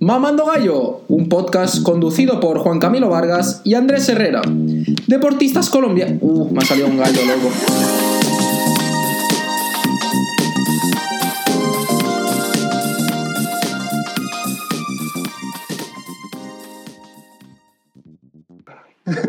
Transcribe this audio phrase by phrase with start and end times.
[0.00, 4.42] Mamando Gallo, un podcast conducido por Juan Camilo Vargas y Andrés Herrera.
[4.46, 6.18] Deportistas colombianos.
[6.20, 7.50] Uh, me ha salido un gallo, loco.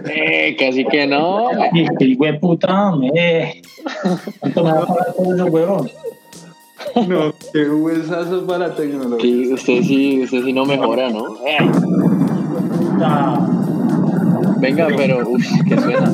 [0.07, 1.47] Eh, casi que no.
[1.73, 3.61] De puta, me.
[4.39, 5.89] ¿Cuánto me va a pagar por ese huevón?
[7.07, 9.19] No, qué huesazo para tecnología.
[9.21, 11.35] Sí, usted sí, usted sí no mejora, ¿no?
[11.45, 11.57] Eh,
[12.77, 13.47] Puta.
[14.59, 16.13] venga, pero uff, qué suena.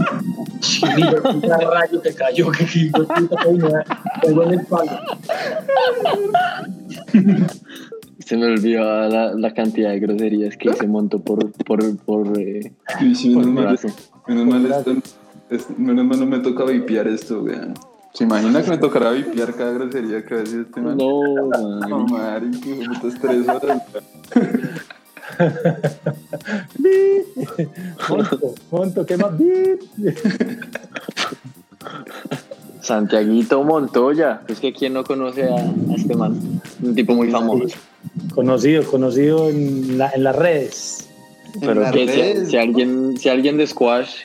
[0.98, 3.70] Hijo de puta rayo te cayó, que hijo de puta que me
[4.22, 4.92] pegó en el palo.
[8.20, 12.72] Se me olvidó la, la cantidad de groserías que se montó por por por, eh,
[13.00, 13.94] Sí, sí, por menos mal,
[14.28, 14.96] menos mal esto-
[15.50, 17.74] es- menos mal no me toca vipiar esto, weón.
[18.16, 20.96] ¿Se imagina que me tocará vipiar cada grosería que va a decir este man?
[20.96, 21.22] No,
[21.90, 23.82] No, de putas tres horas.
[28.10, 29.38] Monto, monto, ¿qué más?
[29.38, 29.82] Bip.
[32.82, 34.44] Santiaguito Montoya.
[34.48, 36.62] Es que quién no conoce a, a este man.
[36.82, 37.76] Un tipo muy famoso.
[38.34, 41.10] Conocido, conocido en, la, en las redes.
[41.60, 44.16] Pero que si, alguien, si alguien de squash,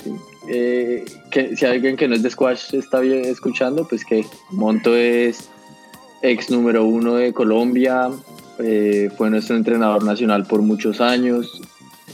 [0.49, 4.97] eh, que si alguien que no es de squash está bien escuchando, pues que Monto
[4.97, 5.49] es
[6.23, 8.09] ex número uno de Colombia,
[8.59, 11.61] eh, fue nuestro entrenador nacional por muchos años,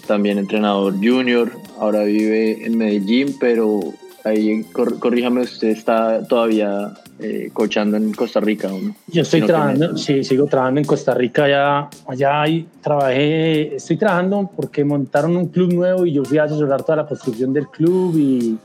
[0.07, 3.81] también entrenador junior, ahora vive en Medellín, pero
[4.25, 8.69] ahí cor- corríjame, usted está todavía eh, coachando en Costa Rica.
[9.09, 14.51] Yo estoy trabajando, sí, sigo trabajando en Costa Rica, allá, allá ahí trabajé, estoy trabajando
[14.55, 18.17] porque montaron un club nuevo y yo fui a asesorar toda la construcción del club
[18.17, 18.59] y,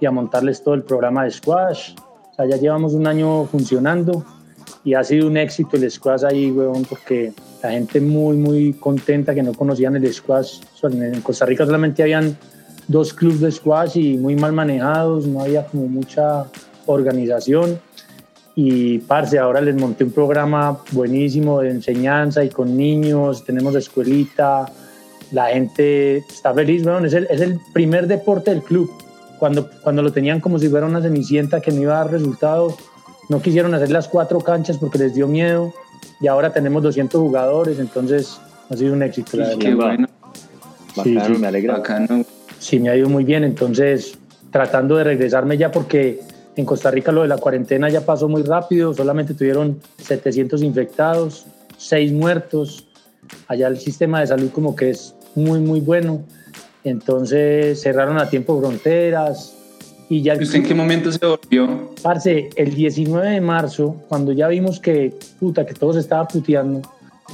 [0.00, 1.94] y a montarles todo el programa de squash.
[2.32, 4.24] O sea, ya llevamos un año funcionando
[4.84, 9.34] y ha sido un éxito el squash ahí, weón, porque la gente muy, muy contenta
[9.34, 10.60] que no conocían el squash.
[10.82, 12.36] En Costa Rica solamente habían
[12.88, 16.46] dos clubes de squash y muy mal manejados, no había como mucha
[16.86, 17.78] organización.
[18.54, 24.70] Y, parce, ahora les monté un programa buenísimo de enseñanza y con niños, tenemos escuelita,
[25.30, 28.90] la gente está feliz, weón, es el, es el primer deporte del club.
[29.38, 32.74] Cuando, cuando lo tenían como si fuera una cenicienta que no iba a dar resultados,
[33.28, 35.72] no quisieron hacer las cuatro canchas porque les dio miedo
[36.20, 38.38] y ahora tenemos 200 jugadores, entonces
[38.70, 39.38] ha sido un éxito.
[39.38, 39.56] La.
[39.58, 40.06] Qué bueno,
[41.02, 41.40] Sí, Bacano, sí.
[41.40, 41.72] me alegra.
[41.78, 42.24] bacano.
[42.58, 44.18] Sí, me ha ido muy bien, entonces
[44.50, 46.20] tratando de regresarme ya porque
[46.56, 51.46] en Costa Rica lo de la cuarentena ya pasó muy rápido, solamente tuvieron 700 infectados,
[51.78, 52.86] 6 muertos,
[53.48, 56.22] allá el sistema de salud como que es muy, muy bueno,
[56.84, 59.56] entonces cerraron a tiempo fronteras
[60.08, 61.90] y ya ¿Usted en qué momento se volvió?
[62.02, 66.82] Parce, el 19 de marzo, cuando ya vimos que, puta, que todo se estaba puteando,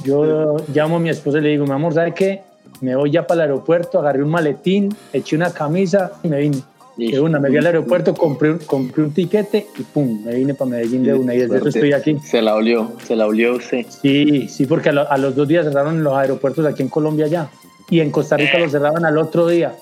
[0.05, 2.41] yo llamo a mi esposa y le digo, mi amor, ¿sabe qué?
[2.79, 6.61] Me voy ya para el aeropuerto, agarré un maletín, eché una camisa y me vine.
[7.07, 10.53] De una, me fui al aeropuerto, compré un, compré un tiquete y pum, me vine
[10.53, 12.17] para Medellín de una y desde eso estoy aquí.
[12.23, 13.85] Se la olió, se la olió usted.
[13.87, 17.27] Sí, sí, porque a, lo- a los dos días cerraron los aeropuertos aquí en Colombia
[17.27, 17.49] ya
[17.89, 19.73] y en Costa Rica los cerraban al otro día.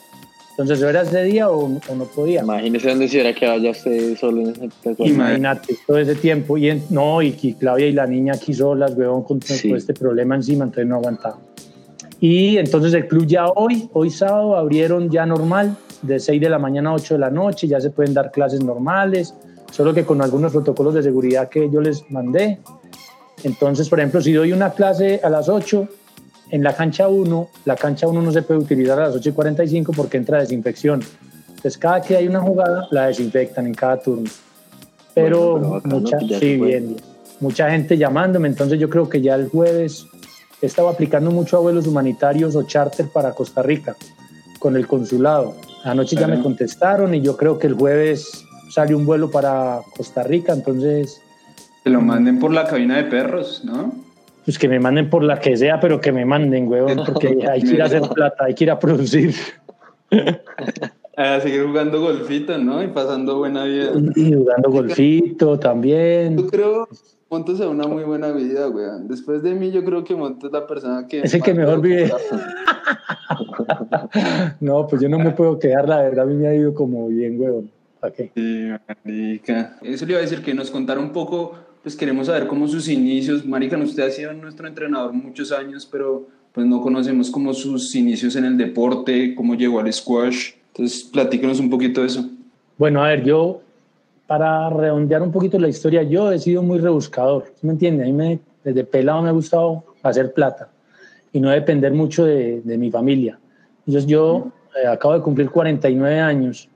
[0.52, 2.42] Entonces, ¿o era ese día o, o no podía?
[2.42, 5.04] Imagínese dónde se hubiera quedado ya usted solo en ese.
[5.04, 6.58] Imagínate, todo ese tiempo.
[6.58, 9.72] Y en- no, y, y Claudia y la niña aquí solas, weón, con todo Sí.
[9.74, 11.38] este problema encima, entonces no aguantaba.
[12.20, 16.60] Y entonces el club ya hoy, hoy sábado, abrieron ya normal, de 6 de la
[16.60, 19.34] mañana a 8 de la noche, ya se pueden dar clases normales,
[19.72, 22.60] solo que con algunos protocolos de seguridad que yo les mandé.
[23.44, 25.88] Entonces, por ejemplo, si doy una clase a las 8,
[26.52, 29.32] en la cancha 1, la cancha 1 no se puede utilizar a las 8 y
[29.34, 31.02] 45 porque entra desinfección.
[31.50, 34.30] Entonces, cada que hay una jugada, la desinfectan en cada turno.
[35.14, 36.96] Pero, Bueno, pero bacano mucha, sí, bien,
[37.40, 40.06] mucha gente llamándome, entonces yo creo que ya el jueves
[40.62, 43.96] he estado aplicando mucho a vuelos humanitarios o charter para Costa Rica
[44.60, 45.56] con el consulado.
[45.88, 50.24] Anoche ya me contestaron y yo creo que el jueves sale un vuelo para Costa
[50.24, 51.22] Rica, entonces
[51.84, 54.08] Que lo manden por la cabina de perros, ¿no?
[54.48, 57.62] pues que me manden por la que sea, pero que me manden, huevón, porque hay
[57.62, 59.36] que ir a hacer plata, hay que ir a producir.
[61.18, 62.84] A seguir jugando golfito, ¿no?
[62.84, 63.90] Y pasando buena vida.
[64.16, 66.38] Y jugando golfito también.
[66.38, 66.88] Yo creo
[67.30, 69.08] Montes a una muy buena vida, weón.
[69.08, 71.22] Después de mí, yo creo que Montes es la persona que...
[71.22, 72.12] Es el que mejor vive.
[74.60, 77.08] No, pues yo no me puedo quedar, la verdad a mí me ha ido como
[77.08, 77.70] bien, huevón.
[78.00, 78.32] ¿Para qué?
[78.34, 78.70] Sí,
[79.04, 79.78] marica.
[79.82, 82.88] Eso le iba a decir que nos contara un poco, pues queremos saber cómo sus
[82.88, 83.46] inicios.
[83.46, 88.36] Marica, usted ha sido nuestro entrenador muchos años, pero pues no conocemos como sus inicios
[88.36, 90.54] en el deporte, cómo llegó al squash.
[90.74, 92.30] Entonces, platíquenos un poquito de eso.
[92.78, 93.62] Bueno, a ver, yo,
[94.28, 98.04] para redondear un poquito la historia, yo he sido muy rebuscador, ¿sí ¿me entiende?
[98.04, 100.70] A mí me, desde pelado me ha gustado hacer plata.
[101.34, 103.40] y no depender mucho de, de mi familia.
[103.86, 104.52] Entonces yo
[104.82, 106.70] eh, acabo de cumplir 49 años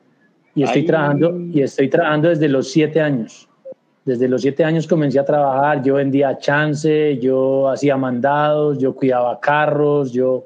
[0.56, 0.88] y estoy, Ay.
[0.88, 3.48] trabajando, y estoy trabajando desde los 7 años.
[4.06, 9.40] Desde los 7 años comencé a trabajar, yo vendía chance, yo hacía mandados, yo cuidaba
[9.40, 10.46] carros, yo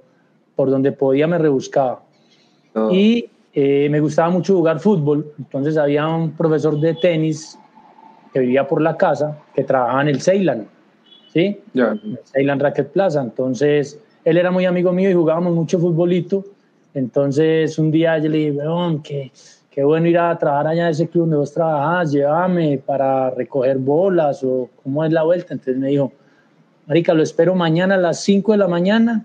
[0.56, 2.04] por donde podía me rebuscaba.
[2.74, 2.92] No.
[2.92, 7.58] Y eh, me gustaba mucho jugar fútbol, entonces había un profesor de tenis
[8.34, 10.68] que vivía por la casa, que trabajaba en el Ceylan,
[11.32, 11.62] ¿sí?
[11.74, 13.22] El Ceylan Racket Plaza.
[13.22, 16.44] Entonces, él era muy amigo mío y jugábamos mucho futbolito.
[16.94, 18.60] Entonces, un día yo le dije,
[19.02, 19.32] qué,
[19.72, 23.78] qué bueno ir a trabajar allá en ese club donde vos trabajás, llévame para recoger
[23.78, 25.54] bolas o cómo es la vuelta.
[25.54, 26.12] Entonces me dijo,
[26.88, 29.24] marica, lo espero mañana a las 5 de la mañana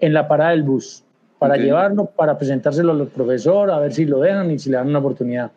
[0.00, 1.04] en la parada del bus
[1.42, 1.60] para Ok.
[1.60, 5.00] llevarlo, para presentárselo al profesor, a ver si lo dejan y si le dan una
[5.00, 5.50] oportunidad.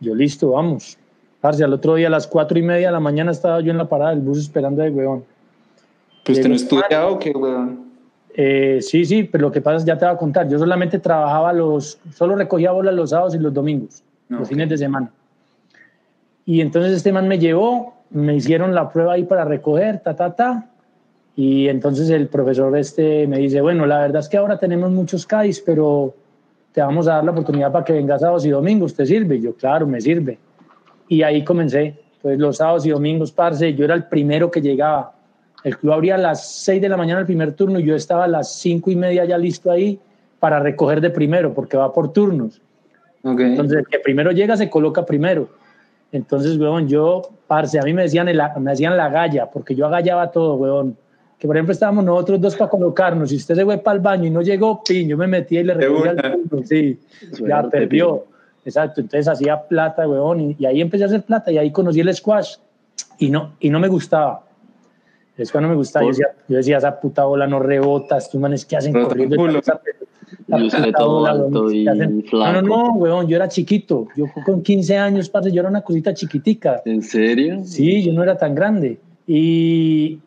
[0.00, 0.98] Yo, listo, vamos.
[1.40, 3.78] Parce, al otro día a las cuatro y media de la mañana estaba yo en
[3.78, 5.24] la parada del bus esperando de huevón.
[6.24, 7.84] ¿Pues usted no estudiaba o qué, weón?
[8.34, 10.98] Eh, sí, sí, pero lo que pasa es, ya te voy a contar, yo solamente
[10.98, 15.10] trabajaba los, solo recogía bolas los sábados y los domingos, los fines de semana.
[16.44, 20.34] Y entonces este man me llevó, me hicieron la prueba ahí para recoger, ta, ta,
[20.34, 20.70] ta.
[21.36, 25.26] Y entonces el profesor este me dice, bueno, la verdad es que ahora tenemos muchos
[25.26, 26.14] CAIs, pero
[26.72, 29.36] te vamos a dar la oportunidad para que vengas sábados y domingos, ¿te sirve?
[29.36, 30.38] Y yo, claro, me sirve.
[31.08, 31.96] Y ahí comencé.
[32.16, 35.12] Entonces los sábados y domingos, parce, yo era el primero que llegaba.
[35.64, 38.24] El club abría a las 6 de la mañana el primer turno y yo estaba
[38.24, 39.98] a las cinco y media ya listo ahí
[40.38, 42.60] para recoger de primero, porque va por turnos.
[43.24, 43.40] Ok.
[43.40, 45.48] Entonces, el que primero llega se coloca primero.
[46.12, 49.86] Entonces, weón, yo, parce, a mí me decían, el- me decían la galla, porque yo
[49.86, 50.96] agallaba todo, weón.
[51.44, 53.28] Que por ejemplo estábamos nosotros dos para colocarnos.
[53.28, 55.62] Si usted se fue para el baño y no llegó, pin, yo me metí y
[55.62, 56.12] le una.
[56.12, 56.16] el
[56.48, 56.66] turno.
[56.66, 56.98] Sí,
[57.46, 58.24] ya perdió.
[58.64, 62.00] Exacto, entonces hacía plata, weón, y, y ahí empecé a hacer plata y ahí conocí
[62.00, 62.54] el squash
[63.18, 64.42] y no, y no me gustaba.
[65.36, 66.06] El squash no me gustaba.
[66.06, 69.36] Yo decía, yo decía, esa puta bola no rebota, estos manes que hacen Rebota corriendo.
[69.36, 69.58] culo.
[69.58, 69.78] Esa-
[70.46, 72.62] la Y usted puta todo bola, alto y que hacen- No, flaco.
[72.62, 74.08] no, no, weón, yo era chiquito.
[74.16, 76.80] Yo con 15 años, parce, yo era una cosita chiquitica.
[76.86, 77.60] ¿En serio?
[77.66, 78.98] Sí, yo no era tan grande.
[79.26, 80.20] Y,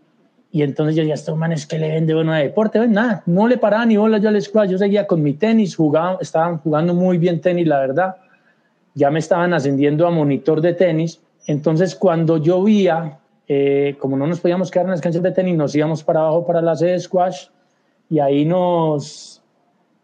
[0.51, 3.47] y entonces yo decía, estos manes que le vende bueno de deporte, Ven, nada, no
[3.47, 6.93] le paraba ni bola yo al squash, yo seguía con mi tenis, jugaba, estaban jugando
[6.93, 8.15] muy bien tenis, la verdad.
[8.93, 11.21] Ya me estaban ascendiendo a monitor de tenis.
[11.45, 15.75] Entonces cuando llovía, eh, como no nos podíamos quedar en las canchas de tenis, nos
[15.75, 17.47] íbamos para abajo para la sede de squash
[18.09, 19.41] y ahí nos,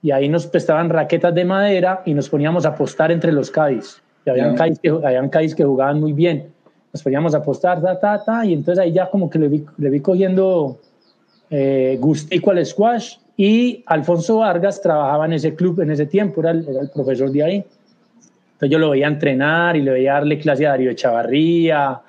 [0.01, 4.01] y ahí nos prestaban raquetas de madera y nos poníamos a apostar entre los Cádiz.
[4.25, 4.56] Y habían.
[4.56, 6.54] Cádiz que, habían Cádiz que jugaban muy bien.
[6.94, 9.66] Nos poníamos a apostar, ta, ta, ta, y entonces ahí ya como que le vi,
[9.78, 10.78] le vi cogiendo
[11.50, 13.16] eh, gustico al squash.
[13.36, 17.31] Y Alfonso Vargas trabajaba en ese club en ese tiempo, era el, era el profesor
[17.31, 17.56] de ahí.
[18.54, 22.00] Entonces yo lo veía entrenar y le veía darle clase a Darío Echavarría,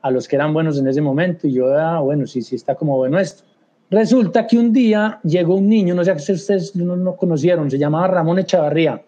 [0.00, 1.48] a los que eran buenos en ese momento.
[1.48, 3.42] Y yo, ah, bueno, sí, sí está como bueno esto.
[3.90, 7.78] Resulta que un día llegó un niño, no sé si ustedes no lo conocieron, se
[7.78, 9.02] llamaba Ramón Echavarría.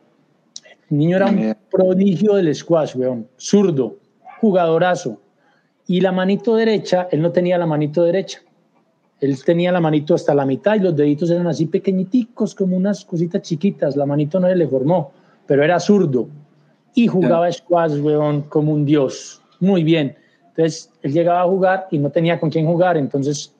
[0.91, 3.97] El niño era un prodigio del squash, weón, zurdo,
[4.41, 5.21] jugadorazo.
[5.87, 8.41] Y la manito derecha, él no tenía la manito derecha.
[9.21, 13.05] Él tenía la manito hasta la mitad y los deditos eran así pequeñiticos, como unas
[13.05, 13.97] cositas chiquitas.
[13.97, 15.13] La manito no se le formó,
[15.47, 16.29] pero era zurdo.
[16.95, 19.43] Y jugaba squash, weón, como un dios.
[19.61, 20.17] Muy bien.
[20.49, 22.97] Entonces, él llegaba a jugar y no tenía con quién jugar.
[22.97, 23.53] Entonces,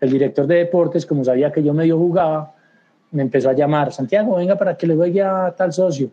[0.00, 2.54] el director de deportes, como sabía que yo medio jugaba,
[3.10, 6.10] me empezó a llamar, Santiago, venga para que le juegue a tal socio.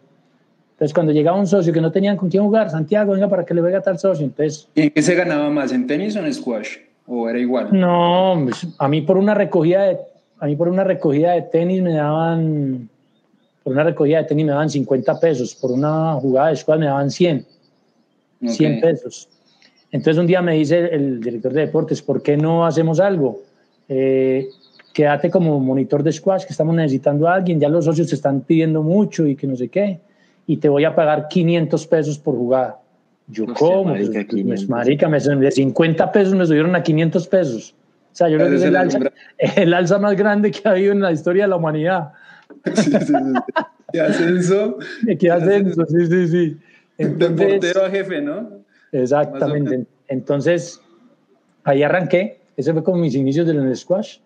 [0.83, 3.53] Entonces, cuando llegaba un socio que no tenían con quién jugar, Santiago, venga para que
[3.53, 4.25] le juegue a tal socio.
[4.25, 6.75] Entonces, ¿Y en qué se ganaba más, en tenis o en squash?
[7.07, 7.69] ¿O era igual?
[7.71, 9.97] no, pues, a mí por una recogida de,
[10.39, 12.89] a mí por una recogida de tenis me daban,
[13.63, 16.87] por una recogida de tenis me daban 50 pesos, por una jugada de squash me
[16.87, 17.45] daban 100.
[18.43, 18.49] Ok.
[18.49, 19.29] 100 pesos.
[19.89, 23.39] Entonces un día me dice el director de deportes, ¿por qué no hacemos algo?
[23.87, 24.49] Eh,
[24.93, 28.41] quédate como monitor de squash, que estamos necesitando a alguien, ya los socios te están
[28.41, 30.01] pidiendo mucho y que no sé qué,
[30.47, 32.79] y te voy a pagar 500 pesos por jugada.
[33.27, 33.85] Yo, Hostia, ¿cómo?
[33.85, 34.69] marica, Pues, 500.
[34.69, 37.73] marica, me, de 50 pesos me subieron a 500 pesos.
[38.11, 38.99] O sea, yo creo que es el alza,
[39.37, 42.11] el alza más grande que ha habido en la historia de la humanidad.
[42.75, 43.13] Sí, sí, sí.
[43.91, 44.77] ¿Qué ascenso?
[45.19, 45.85] ¿Qué hacen eso?
[45.87, 46.49] Sí, sí, sí.
[46.49, 46.59] De
[47.05, 48.49] Entonces- portero a jefe, ¿no?
[48.91, 49.85] Exactamente.
[50.07, 50.79] Entonces,
[51.63, 52.39] ahí arranqué.
[52.55, 54.17] Ese fue como mis inicios del squash.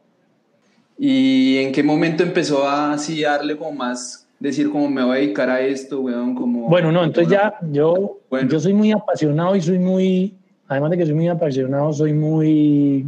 [0.97, 5.19] ¿Y en qué momento empezó a así darle como más, decir como me voy a
[5.21, 6.35] dedicar a esto, weón?
[6.35, 8.49] Como, Bueno, no, entonces ya yo, Bueno.
[8.49, 10.35] yo soy muy apasionado y soy muy,
[10.67, 13.05] además de que soy muy apasionado, soy muy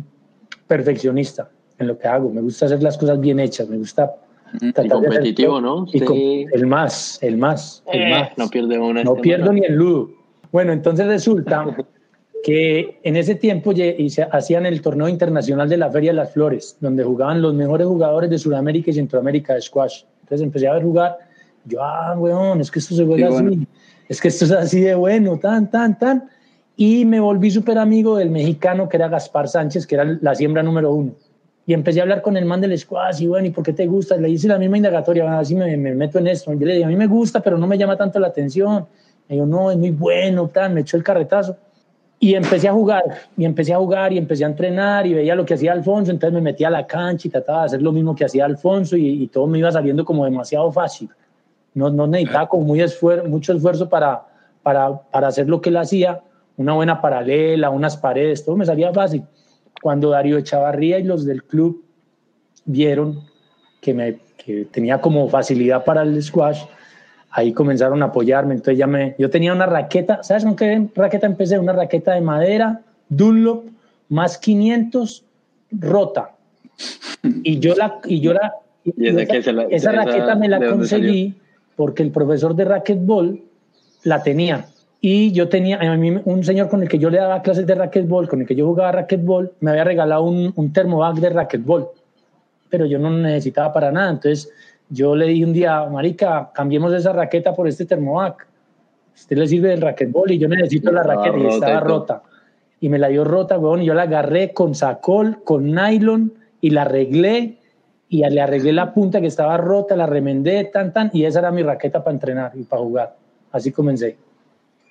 [0.68, 2.30] perfeccionista en lo que hago.
[2.30, 4.12] Me gusta hacer las cosas bien hechas, me gusta
[4.60, 5.62] tratar Y competitivo.
[5.62, 5.86] ¿no?
[5.92, 6.46] Y com- Sí.
[6.52, 8.30] el más, el más, el Eh, más.
[8.38, 9.04] no pierde una.
[9.04, 10.10] No este pierdo ni el ludo.
[10.52, 11.64] Bueno, entonces resulta
[12.44, 13.72] que en ese tiempo
[14.32, 18.30] hacían el torneo internacional de la Feria de las Flores, donde jugaban los mejores jugadores
[18.30, 20.04] de Sudamérica y Centroamérica de squash.
[20.30, 21.18] Entonces empecé a ver jugar,
[21.66, 23.68] yo, ah, weón, es que esto se juega así,
[24.08, 26.30] es que esto es así de bueno, tan, tan, tan.
[26.78, 30.62] Y me volví súper amigo del mexicano que era Gaspar Sánchez, que era la siembra
[30.62, 31.14] número uno.
[31.66, 33.88] Y empecé a hablar con el man del squash y bueno, ¿y por qué te
[33.88, 34.18] gusta?
[34.18, 36.54] Le hice la misma indagatoria, así me, me meto en esto.
[36.54, 38.86] Yo le dije, a mí me gusta, pero no me llama tanto la atención.
[39.28, 41.58] Me dijo, no, es muy bueno, tan, me echó el carretazo
[42.20, 43.04] y empecé a jugar,
[43.38, 46.34] y empecé a jugar, y empecé a entrenar, y veía lo que hacía Alfonso, entonces
[46.34, 49.28] me metía a la cancha y trataba de hacer lo mismo que hacía Alfonso, y,
[49.28, 51.10] todo me iba saliendo como demasiado fácil.
[51.74, 52.84] No, no necesitaba como muy
[53.28, 54.26] mucho esfuerzo para,
[54.62, 56.22] para, para hacer lo que él hacía,
[56.58, 59.24] una buena paralela, unas paredes, todo me salía fácil.
[59.82, 61.86] Cuando Darío Echavarría y los del club
[62.66, 63.22] vieron
[63.80, 66.64] que, me, que tenía como facilidad para el squash,
[67.32, 68.56] ahí comenzaron a apoyarme.
[68.56, 71.60] Entonces ya me, yo tenía una raqueta, ¿sabes con qué raqueta empecé?
[71.60, 73.66] Una raqueta de madera, Dunlop,
[74.10, 75.24] más 500,
[75.72, 76.32] rota.
[77.44, 78.54] Y yo la, y yo la,
[79.70, 81.36] esa, raqueta me la conseguí
[81.76, 83.42] porque el profesor de racquetball
[84.04, 84.68] la tenía.
[85.02, 87.74] Y yo tenía, a mí, un señor con el que yo le daba clases de
[87.74, 91.88] racquetball, con el que yo jugaba racquetball, me había regalado un, un termobac de racquetball.
[92.70, 94.10] Pero yo no necesitaba para nada.
[94.10, 94.52] Entonces,
[94.90, 98.48] yo le dije un día, Marica, cambiemos esa raqueta por este termovac.
[99.16, 102.24] Usted le sirve del raquetbol y yo necesito la raqueta y estaba rota.
[102.80, 106.70] Y me la dio rota, weón, y yo la agarré con sacol, con nylon y
[106.72, 107.58] la arreglé
[108.10, 111.52] y le arreglé la punta que estaba rota, la remendé, tan, tan, y esa era
[111.52, 113.16] mi raqueta para entrenar y para jugar.
[113.52, 114.18] Así comencé.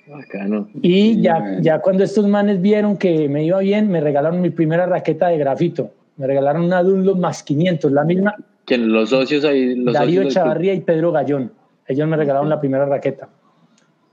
[0.06, 0.68] Bacano.
[0.80, 4.86] Y ya, ya cuando estos manes vieron que me iba bien, me regalaron mi primera
[4.86, 5.90] raqueta de grafito.
[6.16, 8.36] Me regalaron una Dunlop más 500, la misma,
[8.76, 9.74] los socios ahí?
[9.74, 11.52] Los Darío Echavarría y Pedro Gallón.
[11.86, 13.28] Ellos me regalaron la primera raqueta.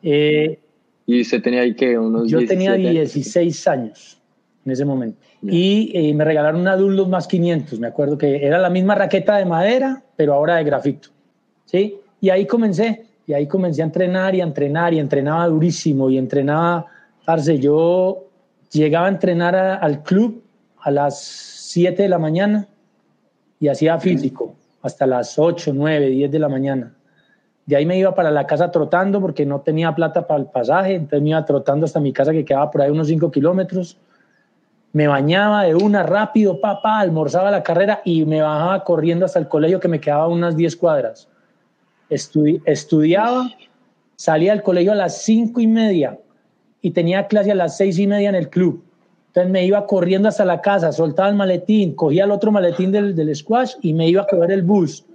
[0.01, 0.59] Eh,
[1.05, 4.21] ¿Y usted tenía ahí que unos Yo tenía 16 años
[4.65, 5.19] en ese momento.
[5.41, 7.79] Y eh, me regalaron una Dunlop más 500.
[7.79, 11.09] Me acuerdo que era la misma raqueta de madera, pero ahora de grafito.
[11.65, 11.97] ¿Sí?
[12.21, 13.05] Y ahí comencé.
[13.27, 16.85] Y ahí comencé a entrenar y a entrenar y entrenaba durísimo y entrenaba,
[17.25, 18.27] parce, yo
[18.71, 20.43] llegaba a entrenar al club
[20.79, 22.67] a las 7 de la mañana
[23.65, 24.53] y hacía físico
[24.83, 26.93] hasta las 8, 9, 10 de la mañana.
[27.65, 30.93] De ahí me iba para la casa trotando porque no tenía plata para el pasaje,
[30.93, 33.97] entonces me iba trotando hasta mi casa que quedaba por ahí unos 5 kilómetros.
[34.93, 39.47] Me bañaba de una rápido, papá, almorzaba la carrera y me bajaba corriendo hasta el
[39.47, 41.27] colegio que me quedaba unas 10 cuadras.
[42.07, 43.49] estudiaba,
[44.15, 46.19] salía del colegio a las 5 y media
[46.83, 48.84] y tenía clase a las 6 y media en el club.
[49.35, 53.13] Entonces me iba corriendo hasta la casa, soltaba el maletín, cogía el otro maletín del,
[53.13, 55.05] del squash y me iba a coger el bus.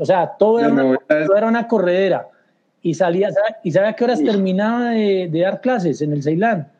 [0.00, 2.26] O sea, todo era, una, era una corredera.
[2.82, 3.28] Y salía,
[3.62, 6.72] ¿y sabe a qué horas terminaba de, dar clases en el Ceilán?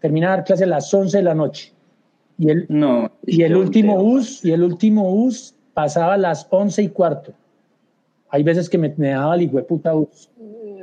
[0.00, 1.72] Terminaba de dar clases a las 11 de la noche.
[2.40, 6.82] Y el, no, y el último bus, y el último bus pasaba a las 11
[6.82, 7.34] y cuarto.
[8.30, 10.28] Hay veces que me, me daba el puta bus.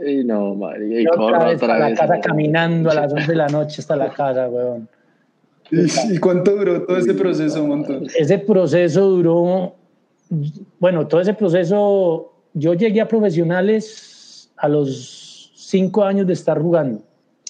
[0.08, 3.48] Y no, María, y otra vez a la casa caminando a las 11 de la
[3.48, 4.88] noche hasta la casa, weón.
[6.10, 8.08] ¿Y cuánto duró todo ese proceso, Montón?
[8.18, 9.76] Ese proceso duró,
[10.80, 17.02] bueno, todo ese proceso, yo llegué a profesionales a los cinco años de estar jugando,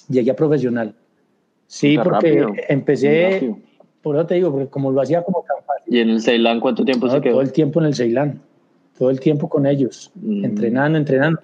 [0.08, 0.94] llegué a profesional.
[1.66, 3.54] Sí, porque empecé,
[4.02, 5.94] por eso te digo, porque como lo hacía como tan fácil.
[5.94, 7.32] ¿Y en el Ceilán cuánto tiempo se quedó?
[7.32, 8.40] Todo el tiempo en el Ceilán,
[8.98, 10.44] todo el tiempo con ellos, mm.
[10.44, 11.40] entrenando, entrenando.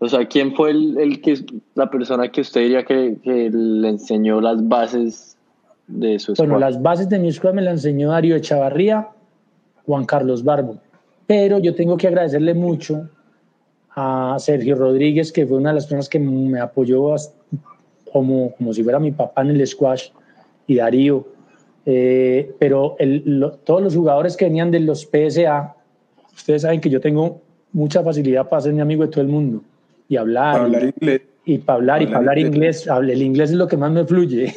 [0.00, 1.38] O sea, ¿quién fue el, el, que
[1.74, 5.33] la persona que usted diría que, que le enseñó las bases
[5.86, 9.08] de su Bueno, las bases de mi escuela me las enseñó Darío Echavarría,
[9.86, 10.78] Juan Carlos Barbo.
[11.26, 13.08] Pero yo tengo que agradecerle mucho
[13.94, 17.14] a Sergio Rodríguez, que fue una de las personas que me apoyó
[18.12, 20.10] como, como si fuera mi papá en el squash,
[20.66, 21.26] y Darío.
[21.86, 22.96] Eh, pero
[23.64, 25.74] todos los jugadores que venían de los PSA,
[26.34, 27.40] ustedes saben que yo tengo
[27.72, 29.62] mucha facilidad para ser mi amigo de todo el mundo
[30.08, 30.60] y hablar.
[30.60, 33.92] hablar inglés y para hablar, y para hablar inglés, el inglés es lo que más
[33.92, 34.54] me fluye.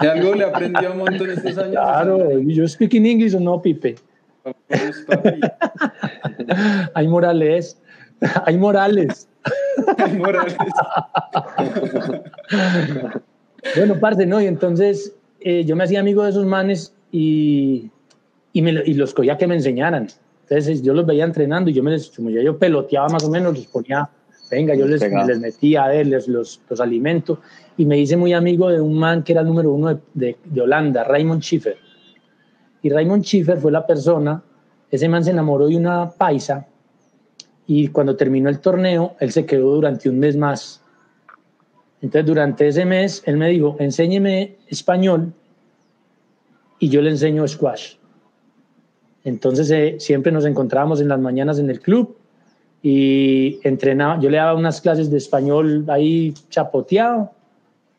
[0.00, 1.72] ¿Y algo le aprendió un montón estos años?
[1.72, 3.94] Claro, yo speak in English o no, Pipe.
[6.94, 7.80] hay morales,
[8.44, 9.28] hay morales.
[9.98, 10.56] hay morales.
[13.76, 14.40] bueno, parte, ¿no?
[14.40, 17.90] Y entonces eh, yo me hacía amigo de esos manes y,
[18.52, 20.08] y, me, y los cogía que me enseñaran.
[20.42, 23.54] Entonces yo los veía entrenando y yo me como ya yo peloteaba más o menos,
[23.54, 24.08] los ponía
[24.50, 27.38] Venga, yo les, les metía a verles los, los alimentos
[27.76, 30.60] y me hice muy amigo de un man que era el número uno de, de,
[30.60, 31.76] Holanda, Raymond Schiffer.
[32.82, 34.42] Y Raymond Schiffer fue la persona,
[34.90, 36.66] ese man se enamoró de una paisa
[37.66, 40.82] y cuando terminó el torneo, él se quedó durante un mes más.
[42.00, 45.34] Entonces, durante ese mes, él me dijo, enséñeme español
[46.78, 47.96] y yo le enseño squash.
[49.24, 52.17] Entonces, eh, siempre nos encontrábamos en las mañanas en el club
[52.82, 57.30] y entrenaba, yo le daba unas clases de español ahí chapoteado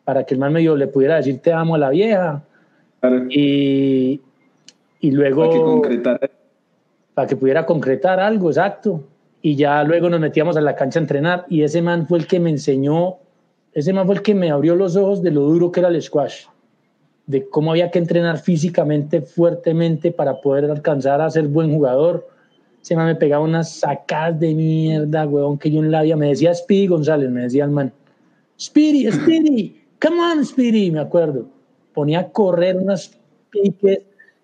[0.05, 2.41] para que el man medio le pudiera decir te amo a la vieja.
[3.29, 4.19] Y,
[5.01, 5.41] y luego...
[5.41, 6.29] Para que concretara.
[7.13, 9.03] Para que pudiera concretar algo, exacto.
[9.41, 12.27] Y ya luego nos metíamos a la cancha a entrenar y ese man fue el
[12.27, 13.17] que me enseñó,
[13.73, 16.01] ese man fue el que me abrió los ojos de lo duro que era el
[16.01, 16.45] squash,
[17.25, 22.27] de cómo había que entrenar físicamente fuertemente para poder alcanzar a ser buen jugador.
[22.95, 26.53] Man me pegaba unas sacadas de mierda, weón, que yo en la vida me decía
[26.53, 27.91] Speedy González, me decía el man,
[28.59, 31.47] Speedy, Speedy, come on, Speedy, me acuerdo.
[31.93, 33.17] Ponía a correr unas
[33.49, 34.01] piques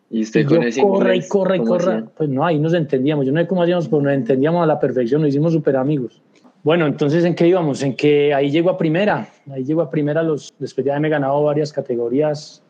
[0.09, 2.03] y usted y con yo ese corre y inglés, corre y ¿cómo corre.
[2.15, 3.25] Pues no, ahí nos entendíamos.
[3.25, 6.21] Yo no sé cómo hacíamos, pero nos entendíamos a la perfección, nos hicimos súper amigos.
[6.63, 7.83] Bueno, entonces, ¿en qué íbamos?
[7.83, 9.27] En que ahí llego a primera.
[9.51, 10.23] Ahí llego a primera.
[10.23, 12.63] Los, después ya me he ganado varias categorías.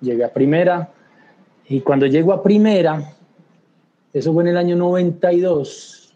[0.00, 0.90] Llegué a primera.
[1.68, 3.14] Y cuando llego a primera,
[4.12, 6.14] eso fue en el año 92,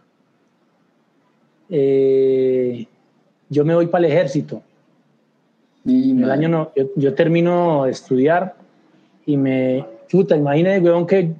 [1.70, 2.86] eh,
[3.48, 4.62] yo me voy para el ejército.
[5.84, 8.54] Y En el año no, yo, yo termino de estudiar
[9.26, 11.32] y me, puta, imagínate, weón, que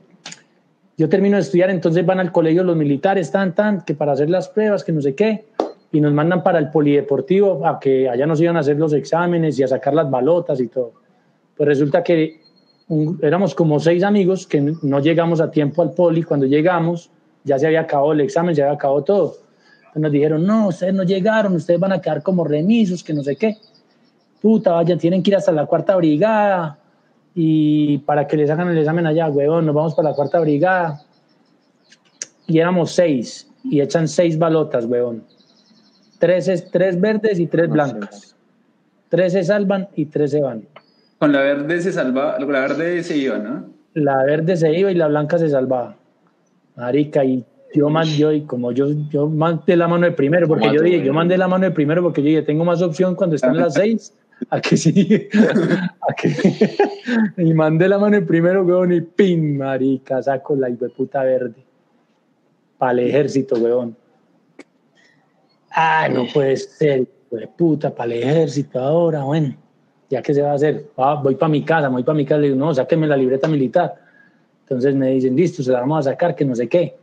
[0.97, 4.31] yo termino de estudiar, entonces van al colegio los militares, tan, tan, que para hacer
[4.31, 5.47] las pruebas, que no sé qué,
[5.91, 9.59] y nos mandan para el polideportivo a que allá nos iban a hacer los exámenes
[9.59, 10.93] y a sacar las balotas y todo.
[11.57, 12.41] Pues resulta que
[12.89, 17.11] un- éramos como seis amigos que no llegamos a tiempo al poli, cuando llegamos
[17.45, 19.37] ya se había acabado el examen, se había acabado todo.
[19.79, 23.23] Entonces nos dijeron, no, ustedes no llegaron, ustedes van a quedar como remisos, que no
[23.23, 23.57] sé qué
[24.41, 26.79] puta, vayan, tienen que ir hasta la cuarta brigada
[27.35, 31.03] y para que les hagan el examen allá, huevón, nos vamos para la cuarta brigada.
[32.47, 35.25] Y éramos seis y echan seis balotas, huevón.
[36.19, 38.37] Tres, es- tres verdes y tres blancas.
[39.09, 40.67] Tres se salvan y tres se van.
[41.25, 43.65] Con la verde se salva, con la verde se iba, ¿no?
[43.95, 45.97] La verde se iba y la blanca se salvaba.
[46.77, 50.67] Marica, y yo man, yo, y como yo, yo mandé la mano de primero, porque
[50.67, 53.15] ¿Cómo yo dije, yo mandé la mano de primero porque yo dije, tengo más opción
[53.15, 54.13] cuando están las seis,
[54.51, 55.27] a que sí,
[56.07, 56.77] a que,
[57.43, 61.65] y mandé la mano de primero, weón, y pin, marica, saco la puta verde,
[62.77, 63.97] para el ejército, weón.
[65.71, 67.07] Ah, no puede ser,
[67.57, 69.64] puta, para el ejército ahora, bueno,
[70.15, 72.41] ya que se va a hacer, Ah, voy para mi casa, voy para mi casa,
[72.41, 73.95] le digo, no, sáquenme la libreta militar.
[74.63, 76.95] Entonces me dicen, listo, se la vamos a sacar, que no sé qué.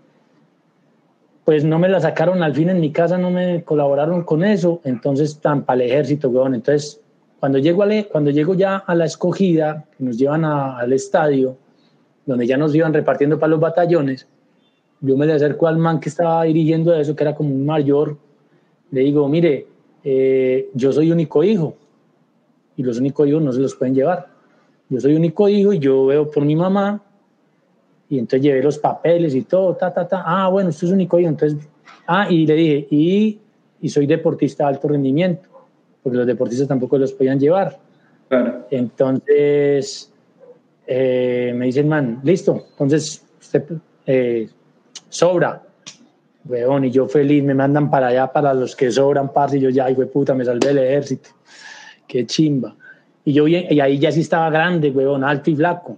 [1.44, 4.80] Pues no me la sacaron al fin en mi casa, no me colaboraron con eso,
[4.86, 6.56] entonces tan para el ejército, weón.
[6.56, 7.02] Entonces,
[7.40, 11.58] cuando llego, a cuando llego ya a la escogida, que nos llevan a- al estadio,
[12.26, 14.28] donde ya nos iban repartiendo para los batallones,
[15.02, 18.18] yo me le acerco al man que estaba dirigiendo eso, que era como un mayor,
[18.92, 19.68] le digo, mire,
[20.04, 21.76] eh, yo soy único hijo,
[22.78, 24.28] y los únicos hijos no se los pueden llevar.
[24.90, 27.02] Yo soy único hijo y yo veo por mi mamá,
[28.12, 30.22] y entonces llevé los papeles y todo, ta, ta, ta.
[30.26, 31.30] Ah, bueno, usted es único hijo.
[31.30, 31.66] Entonces,
[32.08, 33.40] ah, y le dije, y,
[33.80, 35.48] y soy deportista de alto rendimiento,
[36.04, 37.80] porque los deportistas tampoco los podían llevar.
[38.28, 38.68] Claro.
[38.70, 40.12] Entonces,
[40.86, 43.64] eh, me dicen, man, listo, entonces usted
[44.06, 44.50] eh,
[45.08, 45.64] sobra.
[46.44, 49.70] Weón, y yo feliz, me mandan para allá para los que sobran, parce, y yo
[49.70, 51.30] ya, ay, güey, puta, me salvé del ejército.
[52.12, 52.76] Qué chimba.
[53.24, 55.96] Y yo y ahí ya sí estaba grande, weón, alto y flaco.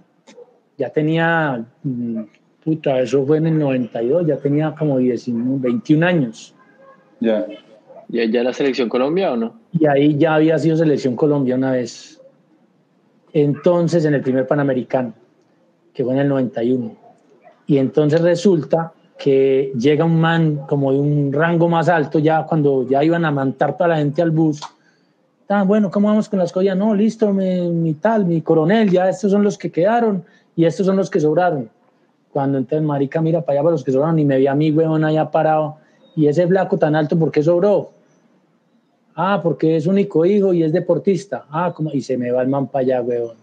[0.78, 2.20] Ya tenía, mm,
[2.62, 6.54] puta, eso fue en el 92, ya tenía como 19, 21 años.
[7.18, 7.44] Ya.
[8.08, 9.54] ¿Y ya la selección Colombia o no?
[9.72, 12.22] Y ahí ya había sido selección Colombia una vez.
[13.32, 15.14] Entonces, en el primer Panamericano,
[15.92, 16.94] que fue en el 91.
[17.66, 22.88] Y entonces resulta que llega un man como de un rango más alto, ya cuando
[22.88, 24.60] ya iban a montar toda la gente al bus.
[25.48, 26.76] Ah, bueno, ¿cómo vamos con las cosas?
[26.76, 30.24] No, listo, mi, mi tal, mi coronel, ya estos son los que quedaron
[30.56, 31.68] y estos son los que sobraron.
[32.32, 34.70] Cuando entonces Marica mira para allá para los que sobraron y me ve a mí,
[34.70, 35.76] weón, allá parado.
[36.16, 37.90] Y ese flaco tan alto, ¿por qué sobró?
[39.14, 41.44] Ah, porque es único hijo y es deportista.
[41.50, 43.36] Ah, como, y se me va el man para allá, weón.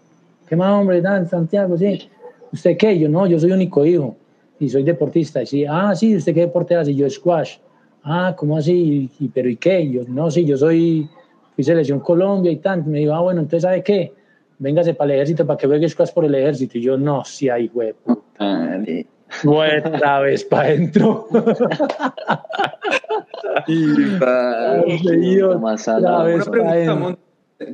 [0.48, 1.02] ¿Qué más, hombre?
[1.02, 2.10] Dan, Santiago, sí.
[2.52, 3.00] ¿Usted qué?
[3.00, 4.16] Yo no, yo soy único hijo
[4.60, 5.42] y soy deportista.
[5.44, 6.94] Y sí, ah, sí, ¿usted qué deporte hace?
[6.94, 7.58] Yo squash.
[8.04, 9.10] Ah, ¿cómo así?
[9.20, 9.90] ¿Y, pero y qué?
[9.90, 11.08] Yo, no, sí, yo soy,
[11.56, 12.90] fui selección Colombia y tanto.
[12.90, 14.14] Me dijo, ah, bueno, entonces, ¿sabe qué?
[14.60, 16.78] Véngase para el ejército para que juegue squash por el ejército.
[16.78, 17.94] Y yo, no, sí, ahí, güey.
[18.40, 19.08] Dale.
[19.46, 21.28] Otra vez para adentro.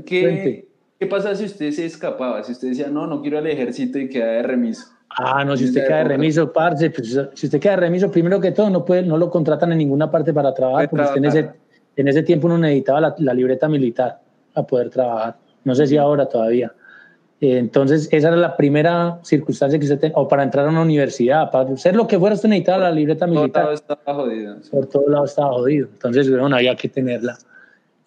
[0.06, 0.68] ¿qué,
[1.00, 2.44] ¿qué pasa si usted se escapaba?
[2.44, 4.86] Si usted decía, no, no quiero al ejército y queda de remiso.
[5.18, 8.40] Ah, no, si usted queda de remiso, parce, pues, si usted queda de remiso, primero
[8.40, 11.24] que todo, no, puede, no lo contratan en ninguna parte para trabajar, Puede porque usted
[11.24, 11.67] en ese, trabajar.
[11.98, 14.20] En ese tiempo uno necesitaba la, la libreta militar.
[14.54, 15.36] a poder trabajar.
[15.64, 16.72] No sé si ahora todavía.
[17.40, 20.82] Eh, entonces, esa era la primera circunstancia que usted tenía, o para entrar a una
[20.82, 23.46] universidad, para ser lo que fuera, usted necesitaba la libreta militar.
[23.48, 24.56] Por todo lado estaba jodido.
[24.72, 25.88] Por todo lado estaba jodido.
[25.92, 27.38] Entonces, bueno, había que tenerla.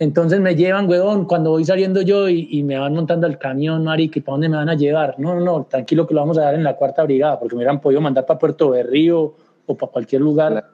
[0.01, 4.19] Entonces me llevan, huevón, cuando voy saliendo yo y, me van montando al camión, marica,
[4.19, 5.17] ¿y para dónde me van a llevar?
[5.19, 7.59] No, no, no, tranquilo que lo vamos a dar en la cuarta brigada, porque me
[7.59, 9.35] hubieran podido mandar para Puerto Berrío
[9.67, 10.65] o para cualquier lugar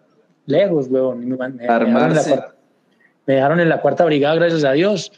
[0.47, 1.29] lejos, huevón.
[1.29, 1.67] Me, me, me,
[3.27, 5.13] dejaron en la cuarta brigada, gracias a Dios.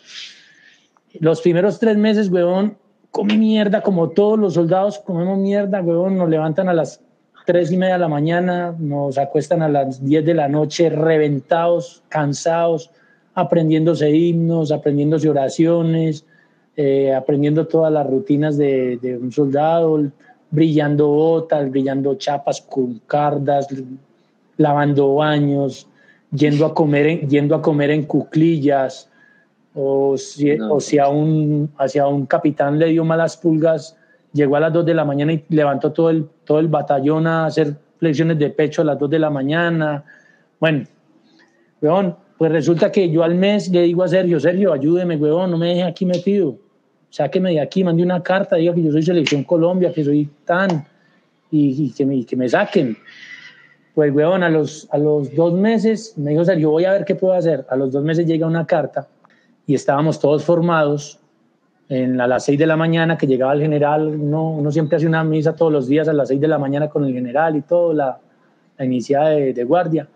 [1.20, 2.76] Los primeros tres meses, huevón,
[3.10, 7.00] comí mierda, como todos los soldados comemos mierda, huevón, nos levantan a las
[7.46, 12.02] tres y media de la mañana, nos acuestan a las diez de la noche, reventados,
[12.08, 12.90] cansados
[13.38, 16.26] aprendiéndose himnos, aprendiéndose oraciones,
[16.76, 20.10] eh, aprendiendo todas las rutinas de, un soldado,
[20.50, 23.68] brillando botas, brillando chapas con cardas,
[24.56, 25.87] lavando baños,
[26.30, 29.10] yendo a comer en, yendo a comer en cuclillas,
[29.74, 33.96] o si, o si a, un, hacia un capitán le dio malas pulgas,
[34.32, 37.46] llegó a las 2 de la mañana y levantó todo el, todo el batallón a
[37.46, 40.04] hacer flexiones de pecho a las 2 de la mañana.
[40.58, 40.84] Bueno,
[41.80, 45.58] weón, pues resulta que yo al mes le digo a Sergio, Sergio, ayúdeme, huevón, no
[45.58, 46.56] me deje aquí metido.
[47.10, 50.86] Sáqueme de aquí, mande una carta, diga que yo soy Selección Colombia, que soy tan,
[51.50, 52.96] y, que, me, que me saquen.
[53.98, 57.16] Pues, huevón, a los, a los dos meses me dijo Sergio, voy a ver qué
[57.16, 57.66] puedo hacer.
[57.68, 59.08] A los dos meses llega una carta
[59.66, 61.18] y estábamos todos formados
[61.88, 65.06] en, a las seis de la mañana que llegaba el general, uno, uno, siempre hace
[65.08, 67.62] una misa todos los días a las seis de la mañana con el general y
[67.62, 68.20] todo, la,
[68.78, 70.06] la iniciada de, de guardia.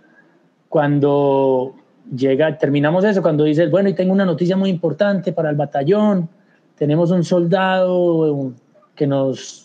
[0.68, 1.74] Cuando
[2.14, 6.28] llega, terminamos eso cuando dices, bueno, y tengo una noticia muy importante para el batallón,
[6.76, 8.52] tenemos un soldado
[8.94, 9.61] que nos,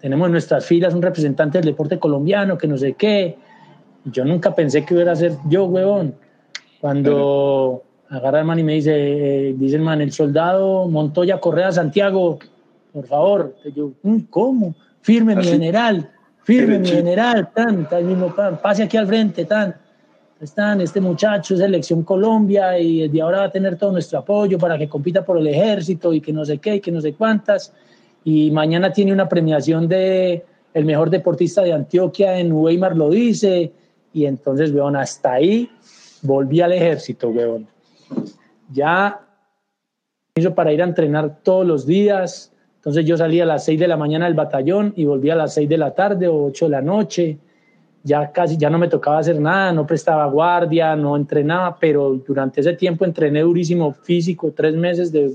[0.00, 3.36] tenemos en nuestras filas un representante del deporte colombiano, que no sé qué.
[4.04, 6.14] Yo nunca pensé que hubiera ser yo, huevón.
[6.80, 11.72] Cuando agarra el man y me dice, eh, dice el man, el soldado Montoya Correa
[11.72, 12.38] Santiago,
[12.92, 13.56] por favor.
[13.74, 14.74] Yo, mm, ¿cómo?
[15.00, 16.10] Firme mi general,
[16.42, 19.74] firme mi general, tan, tan mismo, pase aquí al frente, tan
[20.42, 24.58] están, este muchacho es selección Colombia y de ahora va a tener todo nuestro apoyo
[24.58, 27.14] para que compita por el ejército y que no sé qué y que no sé
[27.14, 27.72] cuántas.
[28.24, 33.72] Y mañana tiene una premiación de el mejor deportista de Antioquia en Weimar lo dice.
[34.12, 35.70] Y entonces, weón, hasta ahí
[36.22, 37.66] volví al ejército, weón.
[38.70, 39.20] Ya
[40.34, 42.52] hizo para ir a entrenar todos los días.
[42.76, 45.54] Entonces yo salía a las 6 de la mañana del batallón y volvía a las
[45.54, 47.38] 6 de la tarde o 8 de la noche
[48.04, 52.60] ya casi ya no me tocaba hacer nada, no prestaba guardia, no entrenaba, pero durante
[52.60, 55.34] ese tiempo entrené durísimo físico, tres meses de,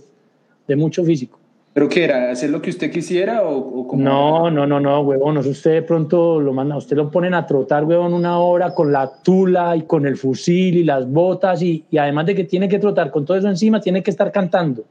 [0.67, 1.36] de mucho físico.
[1.77, 2.31] ¿Pero qué era?
[2.31, 5.37] ¿Hacer lo que usted quisiera o, No, no, no, no, huevón.
[5.37, 9.21] Usted de pronto lo manda, usted lo ponen a trotar, huevón, una hora con la
[9.21, 12.79] tula y con el fusil y las botas y, y además de que tiene que
[12.79, 14.85] trotar con todo eso encima, tiene que estar cantando.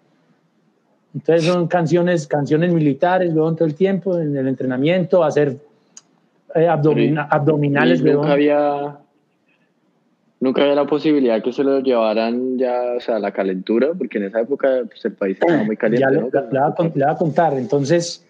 [1.13, 5.57] Entonces son canciones, canciones militares, huevón, todo el tiempo en el entrenamiento, hacer
[6.55, 8.01] eh, abdominales.
[8.01, 8.97] nunca había,
[10.41, 14.25] nunca había la posibilidad que se lo llevaran ya, o sea, la calentura, porque en
[14.25, 16.11] esa época pues, el país estaba muy caliente.
[16.11, 17.55] le, voy a, contar.
[17.55, 18.25] Entonces,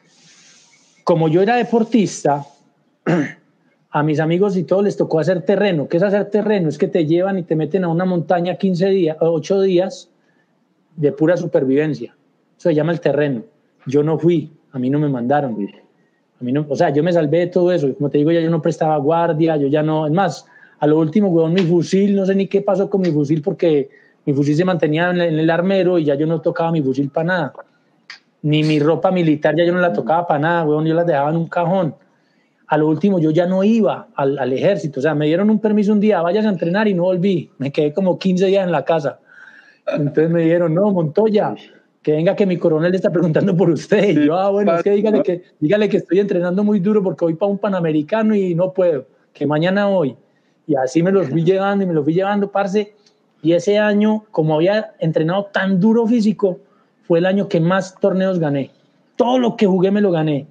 [1.05, 2.45] como yo era deportista,
[3.97, 5.89] a mis amigos y todos les tocó hacer terreno.
[5.89, 6.69] ¿Qué es hacer terreno?
[6.69, 10.11] Es que te llevan y te meten a una montaña 15 días, 8 días
[10.97, 12.15] de pura supervivencia.
[12.59, 13.45] Eso se llama el terreno.
[13.87, 15.57] Yo no fui, a mí no me mandaron.
[16.39, 17.95] A mí no, o sea, yo me salvé de todo eso.
[17.95, 20.07] Como te digo, ya yo no prestaba guardia, yo ya no.
[20.07, 20.47] Es más,
[20.79, 23.89] a lo último, weón, mi fusil, no sé ni qué pasó con mi fusil porque
[24.25, 27.27] mi fusil se mantenía en el armero y ya yo no tocaba mi fusil para
[27.27, 27.53] nada.
[28.43, 31.31] Ni mi ropa militar ya yo no la tocaba para nada, weón, yo la dejaba
[31.31, 31.95] en un cajón.
[32.69, 34.99] A lo último, yo ya no iba al, ejército.
[34.99, 37.51] O sea, me dieron un permiso un día, vayas a entrenar y no volví.
[37.59, 39.21] Me quedé como 15 días en la casa.
[39.87, 41.55] Entonces me dijeron, no, Montoya,
[42.03, 44.09] que venga que mi coronel le está preguntando por usted.
[44.09, 47.25] Y yo, ah, bueno, es que dígale, que dígale que estoy entrenando muy duro porque
[47.25, 50.17] voy para un panamericano y no puedo, que mañana voy.
[50.67, 52.95] Y así me los fui llevando y me los fui llevando, parce.
[53.43, 56.59] Y ese año, como había entrenado tan duro físico,
[57.07, 58.71] fue el año que más torneos gané.
[59.17, 60.47] Todo lo que jugué me lo gané.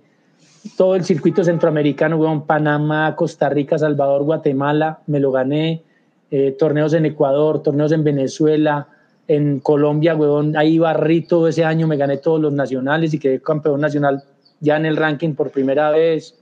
[0.78, 5.84] Todo el circuito centroamericano, weón, Panamá, Costa Rica, Salvador, Guatemala, me lo gané.
[6.32, 8.88] Eh, torneos en Ecuador, torneos en Venezuela,
[9.28, 13.82] en Colombia, huevón, ahí barrito ese año, me gané todos los nacionales y quedé campeón
[13.82, 14.23] nacional
[14.60, 16.38] ya en el ranking por primera vez.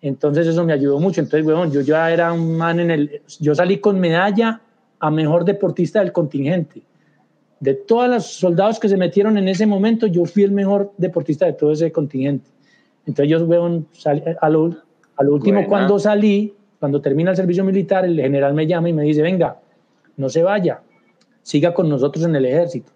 [0.00, 1.20] Entonces eso me ayudó mucho.
[1.20, 3.22] Entonces, huevón, yo ya era un man en el...
[3.40, 4.60] Yo salí con medalla
[5.00, 6.82] a mejor deportista del contingente.
[7.60, 11.46] De todos los soldados que se metieron en ese momento, yo fui el mejor deportista
[11.46, 12.48] de todo ese contingente.
[13.06, 13.38] Entonces yo,
[14.40, 14.76] a, lo,
[15.16, 18.92] a lo último cuando salí, cuando termina el servicio militar, el general me llama y
[18.92, 19.58] me dice, venga,
[20.16, 20.82] no se vaya,
[21.42, 22.92] siga con nosotros en el ejército.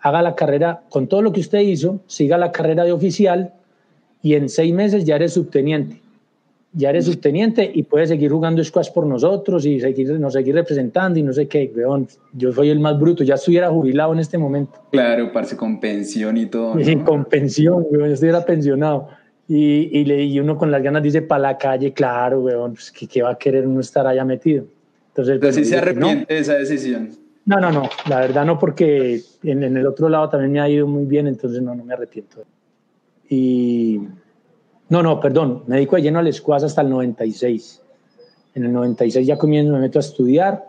[0.00, 3.54] haga la carrera, con todo lo que usted hizo, siga la carrera de oficial
[4.22, 6.00] y en seis meses ya eres subteniente.
[6.72, 11.18] Ya eres subteniente y puedes seguir jugando squash por nosotros y seguir, nos seguir representando
[11.18, 12.06] y no sé qué, weón.
[12.34, 14.78] Yo soy el más bruto, ya estuviera jubilado en este momento.
[14.92, 16.74] Claro, parce, con pensión y todo.
[16.74, 17.04] ¿no?
[17.04, 19.08] Con pensión, weón, yo estuviera pensionado.
[19.48, 22.92] Y, y, le, y uno con las ganas dice para la calle, claro, weón, pues,
[22.92, 24.66] ¿qué, ¿qué, va a querer uno estar allá metido?
[25.08, 26.26] Entonces, Pero sí se arrepiente no.
[26.28, 27.10] de esa decisión.
[27.46, 30.68] No, no, no, la verdad no, porque en, en, el otro lado también me ha
[30.68, 32.44] ido muy bien, entonces no, no me arrepiento.
[33.30, 34.00] Y
[34.88, 37.82] no, no, perdón, me dedico de lleno al squash hasta el 96.
[38.54, 40.64] En el 96 ya comienzo, me meto a estudiar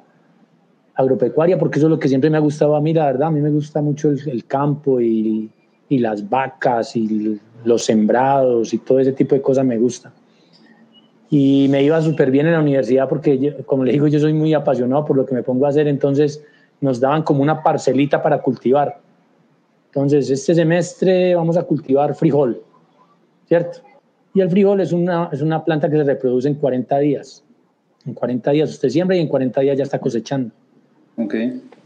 [0.95, 3.31] agropecuaria, porque eso es lo que siempre me ha gustado a mí, la verdad, a
[3.31, 5.49] mí me gusta mucho el, campo y,
[5.89, 10.11] las vacas y los sembrados y todo ese tipo de cosas me gusta.
[11.29, 14.53] Y me iba súper bien en la universidad porque, como le digo, yo soy muy
[14.53, 16.43] apasionado por lo que me pongo a hacer, entonces
[16.81, 18.99] nos daban como una parcelita para cultivar.
[19.87, 22.61] Entonces, este semestre vamos a cultivar frijol,
[23.47, 23.79] ¿cierto?
[24.33, 27.43] Y el frijol es una, es una planta que se reproduce en 40 días.
[28.05, 30.51] En 40 días usted siembra y en 40 días ya está cosechando.
[31.17, 31.35] Ok.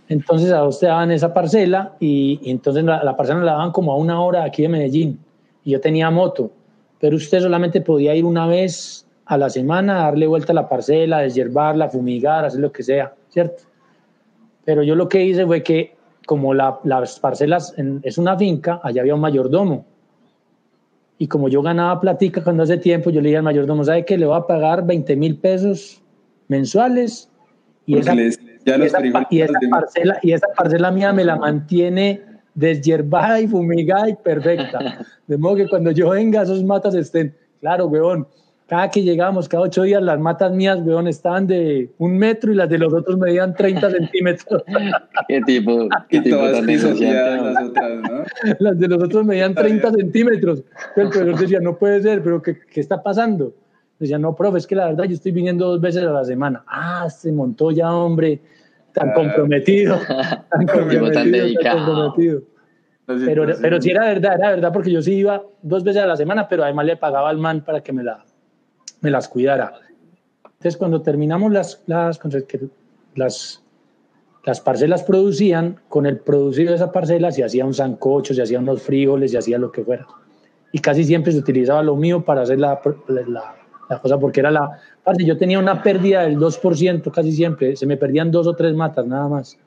[0.09, 3.93] Entonces a usted daban esa parcela y, y entonces la, la, parcela la daban como
[3.93, 5.19] a una hora aquí de Medellín.
[5.63, 6.51] Y yo tenía moto,
[6.99, 11.19] pero usted solamente podía ir una vez a la semana, darle vuelta a la parcela,
[11.19, 13.63] deshiervarla, fumigar, hacer lo que sea, ¿cierto?
[14.65, 18.79] Pero yo lo que hice fue que como la, las parcelas en, es una finca,
[18.83, 19.85] allá había un mayordomo.
[21.17, 24.17] Y como yo ganaba platica cuando hace tiempo, yo le dije al mayordomo, ¿sabe qué?
[24.17, 26.01] Le voy a pagar 20 mil pesos
[26.47, 27.29] mensuales
[27.85, 28.99] y esa, les, y, esa,
[29.29, 32.21] y, esa parcela, y esa parcela mía me la mantiene
[32.55, 35.05] deshierbada y fumigada y perfecta.
[35.27, 38.27] De modo que cuando yo venga, esos matas estén, claro, weón,
[38.73, 42.55] cada que llegamos, cada ocho días, las matas mías, weón, estaban de un metro y
[42.55, 44.63] las de los otros medían 30 centímetros.
[45.27, 45.87] ¿Qué tipo?
[46.09, 48.23] ¿Qué tipo tan las otras, ¿no?
[48.57, 50.63] Las de los otros medían 30 centímetros.
[50.95, 53.53] El profesor decía, no puede ser, pero ¿qué, qué está pasando?
[53.99, 56.63] Decía, no, profe, es que la verdad yo estoy viniendo dos veces a la semana.
[56.65, 58.41] Ah, se montó ya, hombre,
[58.91, 59.13] tan ah.
[59.13, 59.99] comprometido.
[60.49, 61.77] Tan comprometido, tan dedicado.
[61.77, 62.41] Tan comprometido.
[63.05, 66.15] Pero, pero sí era verdad, era verdad, porque yo sí iba dos veces a la
[66.15, 68.23] semana, pero además le pagaba al man para que me, la,
[69.03, 69.73] me las cuidara.
[70.45, 72.19] Entonces, cuando terminamos las, las,
[73.15, 73.61] las,
[74.45, 78.63] las parcelas producían, con el producido de esa parcela se hacía un sancocho, se hacían
[78.63, 80.07] unos frijoles, se hacía lo que fuera.
[80.71, 83.55] Y casi siempre se utilizaba lo mío para hacer la, la,
[83.89, 84.79] la cosa, porque era la...
[85.03, 88.73] Parce, yo tenía una pérdida del 2% casi siempre, se me perdían dos o tres
[88.73, 89.57] matas nada más.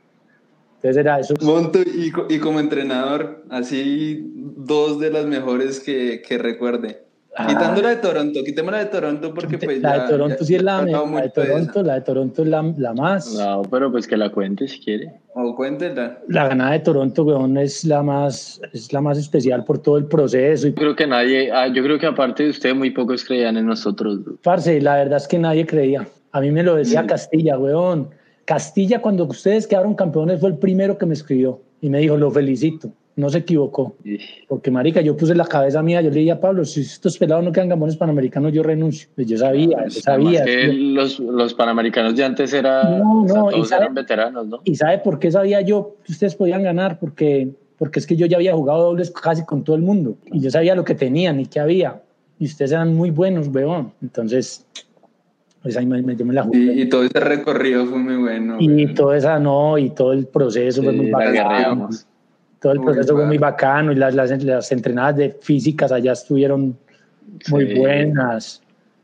[0.76, 1.34] Entonces era eso.
[1.42, 7.05] Monto, y, y como entrenador, así dos de las mejores que, que recuerde.
[7.38, 7.48] Ah.
[7.48, 10.44] Quitando la de Toronto, quitemos la de Toronto porque pues La ya, de Toronto ya
[10.46, 11.82] sí es la, la de Toronto, esa.
[11.82, 13.34] la de Toronto es la, la más.
[13.34, 15.12] No, pero pues que la cuente si quiere.
[15.34, 16.18] O cuéntela.
[16.28, 20.06] La ganada de Toronto, weón, es la más, es la más especial por todo el
[20.06, 20.66] proceso.
[20.66, 23.58] Y, Yo creo que nadie, ah, yo creo que aparte de usted, muy pocos creían
[23.58, 24.18] en nosotros.
[24.42, 26.08] parce, la verdad es que nadie creía.
[26.32, 28.08] A mí me lo decía Castilla, weón.
[28.46, 32.30] Castilla, cuando ustedes quedaron campeones, fue el primero que me escribió y me dijo, lo
[32.30, 32.92] felicito.
[33.16, 33.96] No se equivocó.
[34.46, 37.42] Porque, marica, yo puse la cabeza mía, yo le dije a Pablo, si estos pelados
[37.42, 39.08] no quedan campeones panamericanos, yo renuncio.
[39.14, 40.44] Pues yo sabía, yo sabía.
[40.44, 43.94] Que los, los panamericanos de antes era, No, o sea, no, y todos sabe- eran
[43.94, 44.60] veteranos, ¿no?
[44.64, 46.98] ¿Y sabe por qué sabía yo que ustedes podían ganar?
[46.98, 47.48] Porque,
[47.78, 50.18] porque es que yo ya había jugado dobles casi con todo el mundo.
[50.26, 52.02] Y yo sabía lo que tenían y qué había.
[52.38, 53.94] Y ustedes eran muy buenos, weón.
[54.02, 54.66] Entonces,
[55.62, 56.58] pues ahí me, me- yo me la jugué.
[56.74, 58.58] Y, y todo ese recorrido fue muy bueno.
[58.60, 61.88] Y, toda esa, no, y todo el proceso fue muy bacano.
[62.66, 63.28] Todo el Muy proceso fue bueno.
[63.28, 66.76] muy bacano y las, las, las entrenadas de físicas allá estuvieron
[67.48, 67.78] muy Sí.
[67.78, 68.60] buenas.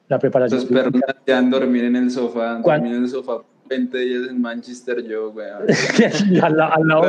[0.09, 2.81] La preparación Los perros hacían dormir en el sofá, ¿Cuál?
[2.81, 3.35] dormir en el sofá
[3.69, 5.47] 20 días en Manchester yo, güey.
[6.43, 7.03] al, la- al lado,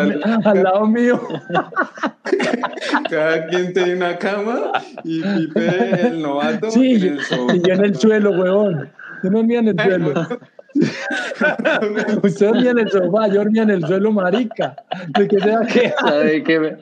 [0.45, 1.19] al lado mío.
[3.09, 4.71] Cada quien tiene una cama
[5.03, 7.55] y Pipe, el novato, Sí, en el sofá.
[7.55, 8.89] y yo en el suelo, weón.
[9.23, 10.13] Yo no dormía en el suelo.
[12.23, 14.75] Usted dormía en el sofá, yo dormía en el suelo, marica.
[15.17, 15.93] ¿De qué sea que?
[15.99, 16.77] ¿Sabe que me,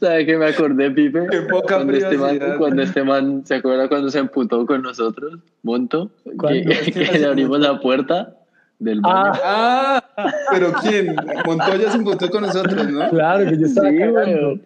[0.00, 1.26] sabe que me acordé, Pipe?
[1.30, 5.38] Qué poca cuando este, man, cuando este man, ¿se acuerda cuando se emputó con nosotros?
[5.62, 8.34] Monto, que, que le abrimos la puerta
[8.78, 9.32] del baño.
[9.42, 11.16] Ah, Ah, pero ¿quién?
[11.46, 13.08] Montoya se emputó con nosotros, ¿no?
[13.10, 14.60] claro, que yo estaba Sí.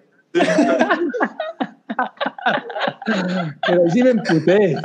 [3.67, 4.77] Pero ahí sí me emputé.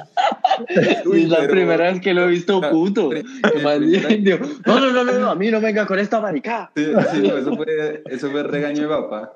[1.06, 3.10] Uy, es la pero- primera vez que lo he visto La- puto.
[4.65, 6.71] No, no, no, no, no, a mí no venga con esta marica.
[6.76, 9.34] Sí, sí, no, eso fue, eso fue regaño de papá.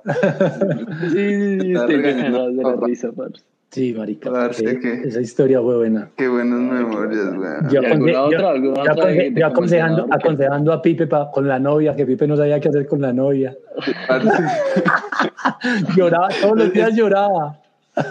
[1.11, 2.87] Sí, sí, sí, Está usted regañando me da de la papá.
[2.87, 3.43] risa, parce.
[3.71, 4.31] Sí, marica.
[4.31, 6.09] Parce, que Esa historia fue buena.
[6.15, 7.69] Qué buenas memorias, weón.
[7.69, 8.49] Yo, ¿Y aconse- alguna yo- otra?
[8.51, 11.93] ¿Alguna yo otra aconse- de- de yo aconsejando, aconsejando a Pipe pa- con la novia,
[11.95, 13.53] que Pipe no sabía qué hacer con la novia.
[15.95, 17.59] Lloraba, todos los días lloraba.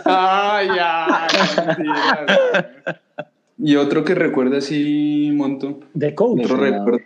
[0.04, 1.26] Ay, ya.
[3.58, 5.80] Y otro que recuerda así, Monto.
[5.94, 6.40] De coach.
[6.44, 6.98] Otro De- recuerdo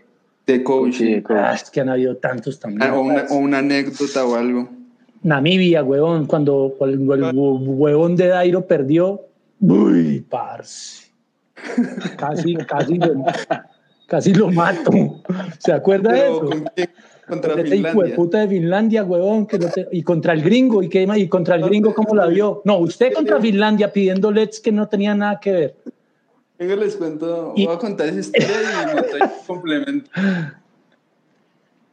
[0.47, 0.95] de coach.
[0.95, 1.37] Sí, de coach.
[1.39, 2.83] Ah, es que han habido tantos también.
[2.91, 4.69] Ah, o, una, o una anécdota o algo.
[5.23, 9.21] Namibia, huevón, cuando, el hue- huevón de Dairo perdió.
[9.61, 11.09] Uy, parce.
[12.17, 13.25] Casi, casi, lo,
[14.07, 14.91] casi lo mato.
[15.59, 16.41] ¿Se acuerda de eso?
[16.41, 16.89] ¿con quién?
[17.29, 18.17] Contra Ese hijo de Finlandia.
[18.17, 21.57] puta de Finlandia, huevón, que no te- y contra el gringo, ¿y, qué, y contra
[21.57, 22.63] el gringo, ¿cómo la vio?
[22.65, 25.77] No, usted contra Finlandia pidiendo LEDs que no tenía nada que ver.
[26.59, 30.11] Venga, les cuento, Y- voy a contar esa historia y un complemento.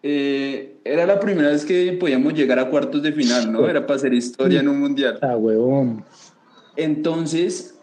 [0.04, 3.68] Eh, era la primera vez que podíamos llegar a cuartos de final, ¿no?
[3.68, 5.18] Era para hacer historia en un mundial.
[5.22, 6.04] Ah, huevón.
[6.76, 7.76] Entonces,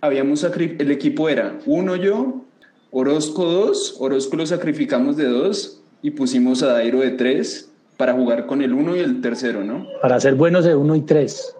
[0.00, 2.44] habíamos el equipo era uno yo,
[2.90, 8.46] Orozco dos, Orozco lo sacrificamos de dos y pusimos a Dairo de tres para jugar
[8.46, 9.86] con el uno y el tercero, ¿no?
[10.00, 11.54] Para ser buenos de uno y tres.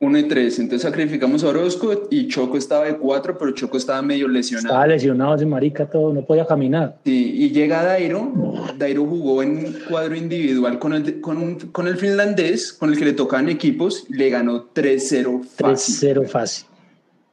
[0.00, 0.58] Uno y tres.
[0.58, 4.68] Entonces sacrificamos a Orozco y Choco estaba de cuatro, pero Choco estaba medio lesionado.
[4.68, 6.98] Estaba lesionado ese marica todo, no podía caminar.
[7.04, 8.32] Sí, y llega Dairo.
[8.78, 13.04] Dairo jugó en cuadro individual con el, con, un- con el finlandés, con el que
[13.04, 15.94] le tocaban equipos, y le ganó 3-0 fácil.
[16.16, 16.66] 3-0 fácil.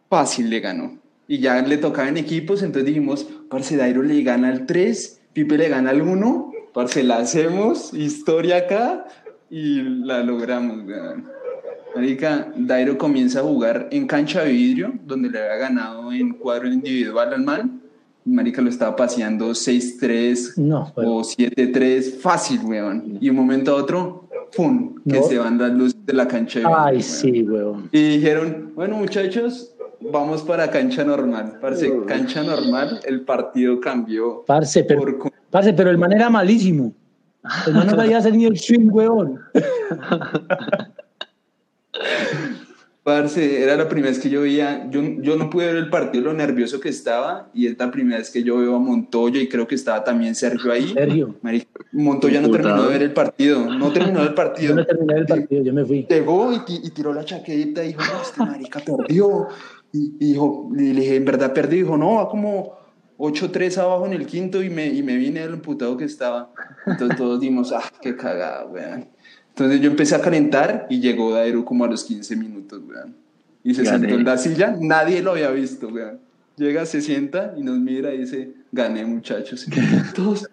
[0.10, 0.98] Fácil le ganó.
[1.28, 5.70] Y ya le tocaban equipos, entonces dijimos, parce, Dairo le gana al 3, Pipe le
[5.70, 9.06] gana al 1, parce, la hacemos, historia acá,
[9.50, 11.26] y la logramos, weón.
[11.96, 16.68] Marica, Dairo comienza a jugar en cancha de vidrio, donde le había ganado en cuadro
[16.72, 17.82] individual al man.
[18.26, 23.18] Marica lo estaba paseando 6-3 No, pero- o 7-3, fácil, weón.
[23.20, 24.96] Y un momento a otro, ¡pum!
[25.10, 25.24] Que No.
[25.24, 26.78] se van las luces de la cancha de vidrio.
[26.80, 27.04] Ay, weón.
[27.04, 27.90] sí, huevón.
[27.92, 31.58] Y dijeron, bueno muchachos, vamos para cancha normal.
[31.62, 36.94] Parce, cancha normal, el partido cambió Parce, pero, por parce, pero el man era malísimo.
[37.68, 39.40] El man no sabía hacer ni el swing, huevón.
[43.02, 46.26] Parce, era la primera vez que yo veía, yo, yo no pude ver el partido,
[46.26, 49.48] lo nervioso que estaba, y es la primera vez que yo veo a Montoya, y
[49.48, 50.90] creo que estaba también Sergio ahí.
[50.94, 51.34] Sergio.
[51.92, 54.76] Montoya no terminó de ver el partido, no terminó el Yo partido.
[54.76, 56.06] no terminé el partido, yo me fui.
[56.08, 59.48] Llegó y, y tiró la chaqueta y dijo, no, este marica perdió.
[59.92, 61.80] Y, y dijo, y le dije, ¿en verdad perdió?
[61.80, 62.78] Y dijo, no, va como
[63.18, 66.52] 8-3 abajo en el quinto y me, y me vine del emputado que estaba.
[66.86, 69.08] Entonces todos dimos, ah, qué cagada, weón.
[69.50, 73.16] Entonces yo empecé a calentar y llegó Dairo como a los 15 minutos, weón.
[73.62, 74.00] Y se Gané.
[74.00, 76.20] sentó en la silla, nadie lo había visto, weón.
[76.56, 79.66] Llega, se sienta y nos mira y dice, gané muchachos.
[80.16, 80.50] Todos,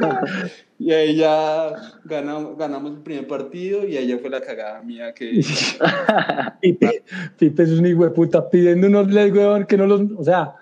[0.78, 1.72] y ahí ya
[2.04, 5.40] ganamos, ganamos el primer partido y ya fue la cagada mía que...
[6.60, 7.02] Pipe,
[7.38, 10.02] Pipe es un hijo de puta pidiendo unos leds, huevón, que no los.
[10.16, 10.54] O sea,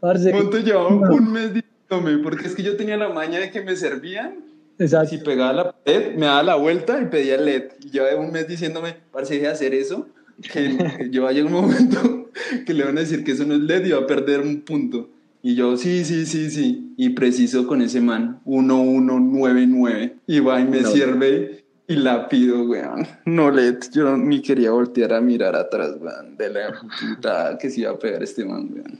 [0.00, 0.32] parce.
[0.32, 3.76] Monto llevaba un mes diciéndome, porque es que yo tenía la maña de que me
[3.76, 4.44] servían,
[4.78, 5.10] Exacto.
[5.10, 7.64] si pegaba la pared, me daba la vuelta y pedía el LED.
[7.84, 10.08] Y llevaba un mes diciéndome, parce, de hacer eso,
[10.42, 12.30] que, que yo vaya un momento
[12.66, 14.62] que le van a decir que eso no es LED y va a perder un
[14.62, 15.10] punto.
[15.46, 16.94] Y yo, sí, sí, sí, sí.
[16.96, 20.16] Y preciso con ese man, 1199.
[20.26, 20.88] Y va y me No.
[20.88, 23.06] sirve y la pido, weón.
[23.26, 27.82] No LED, yo ni quería voltear a mirar atrás, weón, de la puta que se
[27.82, 28.98] iba a pegar este man, weón.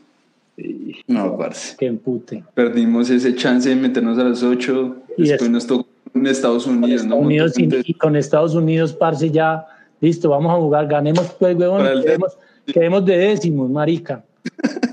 [1.09, 1.77] No, parce.
[1.79, 2.45] Que empute.
[2.55, 4.97] Perdimos ese chance de meternos a las 8.
[5.17, 7.03] Y Después es- nos tocó en Estados Con Unidos.
[7.03, 7.27] Estados ¿no?
[7.27, 9.65] Unidos y, y con Estados Unidos, parce, ya.
[10.01, 10.87] Listo, vamos a jugar.
[10.89, 14.23] Ganemos, pues, el Quedemos, quedemos de décimos, marica.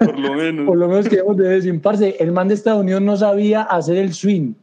[0.00, 0.66] por lo menos.
[0.66, 1.82] Por lo menos quedemos de décimos.
[1.82, 4.54] Parce, el man de Estados Unidos no sabía hacer el swing.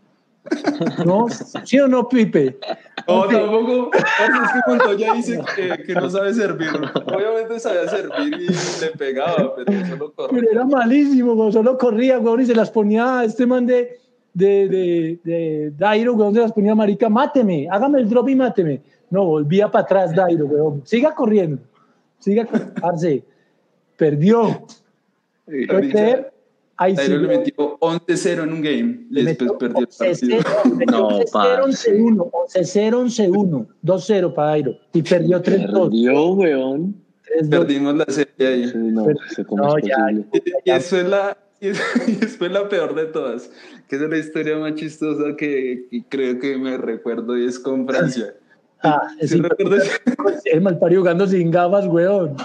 [1.05, 1.25] ¿No?
[1.65, 2.57] ¿Sí o no, Pipe?
[3.05, 3.91] No, tampoco.
[3.93, 6.69] Es que Montoya dice que, que no sabe servir.
[7.05, 8.47] Obviamente sabía servir y
[8.81, 10.39] le pegaba, pero solo corría.
[10.39, 13.99] Pero era malísimo, weón, solo corría, weón, y se las ponía a este man de,
[14.33, 18.81] de, de, de Dairo, weón, se las ponía marica, máteme, hágame el drop y máteme.
[19.09, 21.61] No, volvía para atrás Dairo, weón, siga corriendo,
[22.19, 23.25] siga corriendo,
[23.97, 24.65] perdió,
[25.47, 26.33] ¿puede creer?
[26.79, 30.39] Ahí sí, Dairo le metió 11-0 en un game y le después perdió el partido.
[30.39, 31.99] 11-0, No, 11-0, parce.
[31.99, 36.95] 11-1, 11-0, 11-1, 2-0 para Dairo, y perdió 3-2, Perdió, weón.
[37.41, 37.49] 3-2.
[37.49, 38.71] Perdimos la serie ahí.
[38.75, 39.07] No,
[39.51, 40.11] no, es ya.
[40.65, 43.49] Y eso es la, y eso es la peor de todas,
[43.87, 47.87] que es la historia más chistosa que, que creo que me recuerdo y es con
[47.87, 48.35] Francia.
[48.83, 49.41] Ah, ¿Sí sí,
[50.51, 52.35] el malparido jugando sin gafas, weón.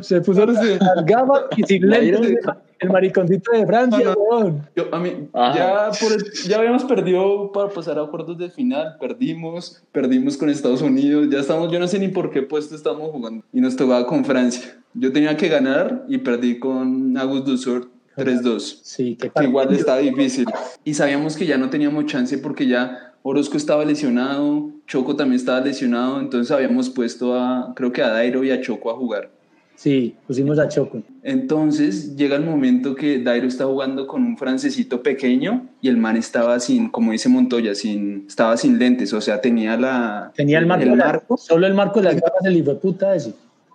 [0.00, 2.38] Se puso las gafas y sin lentes.
[2.80, 4.18] el mariconcito de Francia, No, no.
[4.20, 4.68] weón.
[4.74, 8.96] Yo, a mí, ya, por el- ya habíamos perdido para pasar a cuartos de final,
[9.00, 13.10] perdimos, perdimos con Estados Unidos, ya estamos, yo no sé ni por qué puesto estamos
[13.10, 14.76] jugando, y nos tocaba con Francia.
[14.94, 19.98] Yo tenía que ganar y perdí con Agus Dusur 3-2, Sí, qué que igual estaba
[19.98, 20.46] difícil.
[20.82, 25.60] Y sabíamos que ya no teníamos chance porque ya Orozco estaba lesionado, Choco también estaba
[25.60, 29.30] lesionado, entonces habíamos puesto a, creo que a Dairo y a Choco a jugar.
[29.74, 31.02] Sí, pusimos a Choco.
[31.22, 36.16] Entonces llega el momento que Dairo está jugando con un francesito pequeño y el man
[36.16, 40.32] estaba sin, como dice Montoya, sin, estaba sin lentes, o sea, tenía la...
[40.34, 43.14] Tenía el marco, de la- solo el marco de las gafas del hijo de puta
[43.14, 43.34] ese.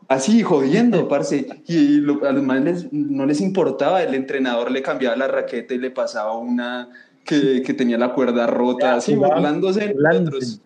[0.09, 1.47] Así, jodiendo, parce.
[1.67, 5.77] Y lo- a los manes no les importaba, el entrenador le cambiaba la raqueta y
[5.77, 6.89] le pasaba una
[7.23, 10.61] que, que tenía la cuerda rota, Ya, así, burlándose de nosotros.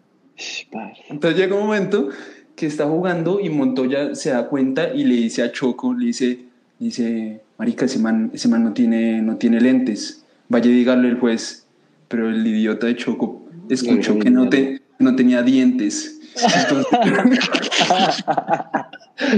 [1.10, 2.10] Entonces llega un momento
[2.56, 6.40] que está jugando y Montoya se da cuenta y le dice a Choco, le dice,
[6.80, 11.20] dice, marica, ese man, ese man no, tiene, no tiene lentes, vaya y dígale el
[11.20, 11.66] juez.
[12.08, 16.20] Pero el idiota de Choco escuchó que no, te, no tenía dientes.
[16.36, 16.88] Entonces,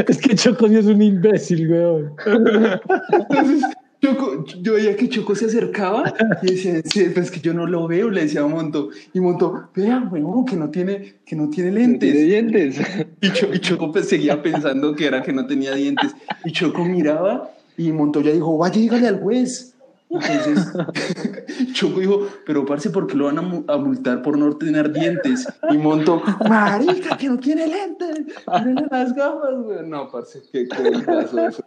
[0.08, 2.14] Es que Choco sí es un imbécil, weón.
[2.26, 3.64] entonces,
[4.02, 7.86] Choco, yo veía que Choco se acercaba y decía, sí, pues que yo no lo
[7.88, 8.90] veo, le decía a Monto.
[9.14, 12.12] Y Monto, vea, weón, que no tiene, que no tiene ¿No lentes.
[12.14, 12.80] tiene dientes?
[13.22, 16.16] Y, Cho- y Choco pues, seguía pensando que era que no tenía dientes.
[16.46, 19.76] Y Choco miraba y Montoya dijo, vaya, dígale al juez.
[20.10, 20.72] Entonces,
[21.74, 24.92] Choco dijo, pero parce, ¿por qué lo van a, mu- a multar por no tener
[24.94, 25.46] dientes?
[25.72, 29.88] Y Monto, marica, que no tiene lentes, mírale las gafas, güey.
[29.88, 31.64] No, parce, qué coñazo eso.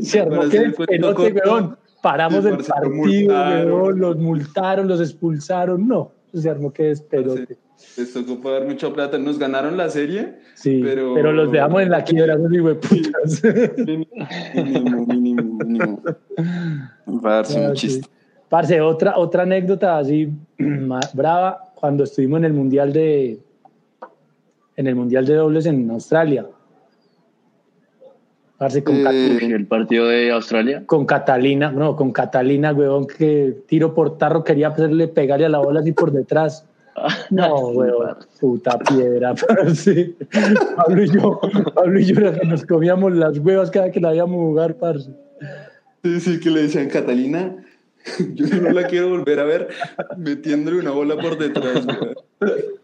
[0.00, 1.76] Se armó que el pelote, weón.
[2.02, 3.98] Paramos el partido, weón.
[3.98, 5.86] Los multaron, los expulsaron.
[5.86, 7.56] No, se armó que despelote.
[7.96, 9.18] Les tocó pagar mucha plata.
[9.18, 10.38] Nos ganaron la serie.
[10.54, 13.42] Sí, pero, Pero- los dejamos en la quiebra, esos hijo de putas.
[13.78, 16.02] Mínimo, mínimo, mínimo.
[17.22, 18.08] Parce, un chiste.
[18.48, 20.30] Parce, otra, otra anécdota así
[21.14, 23.38] brava, cuando estuvimos en el Mundial de
[24.76, 26.46] en el Mundial de dobles en Australia.
[28.64, 30.82] Parce, con, Cat- Eh, el partido de Australia.
[30.86, 35.58] con Catalina, no, con Catalina, weón, que tiro por tarro quería hacerle pegarle a la
[35.58, 36.64] bola así por detrás.
[37.30, 40.14] No, weón, puta piedra, parce.
[40.76, 41.40] Pablo y yo,
[41.74, 45.10] Pablo y yo nos comíamos las huevas cada que la veíamos jugar, parce.
[46.02, 47.56] Sí, sí, que le decían Catalina.
[48.34, 49.68] Yo no la quiero volver a ver
[50.18, 52.14] metiéndole una bola por detrás, güey.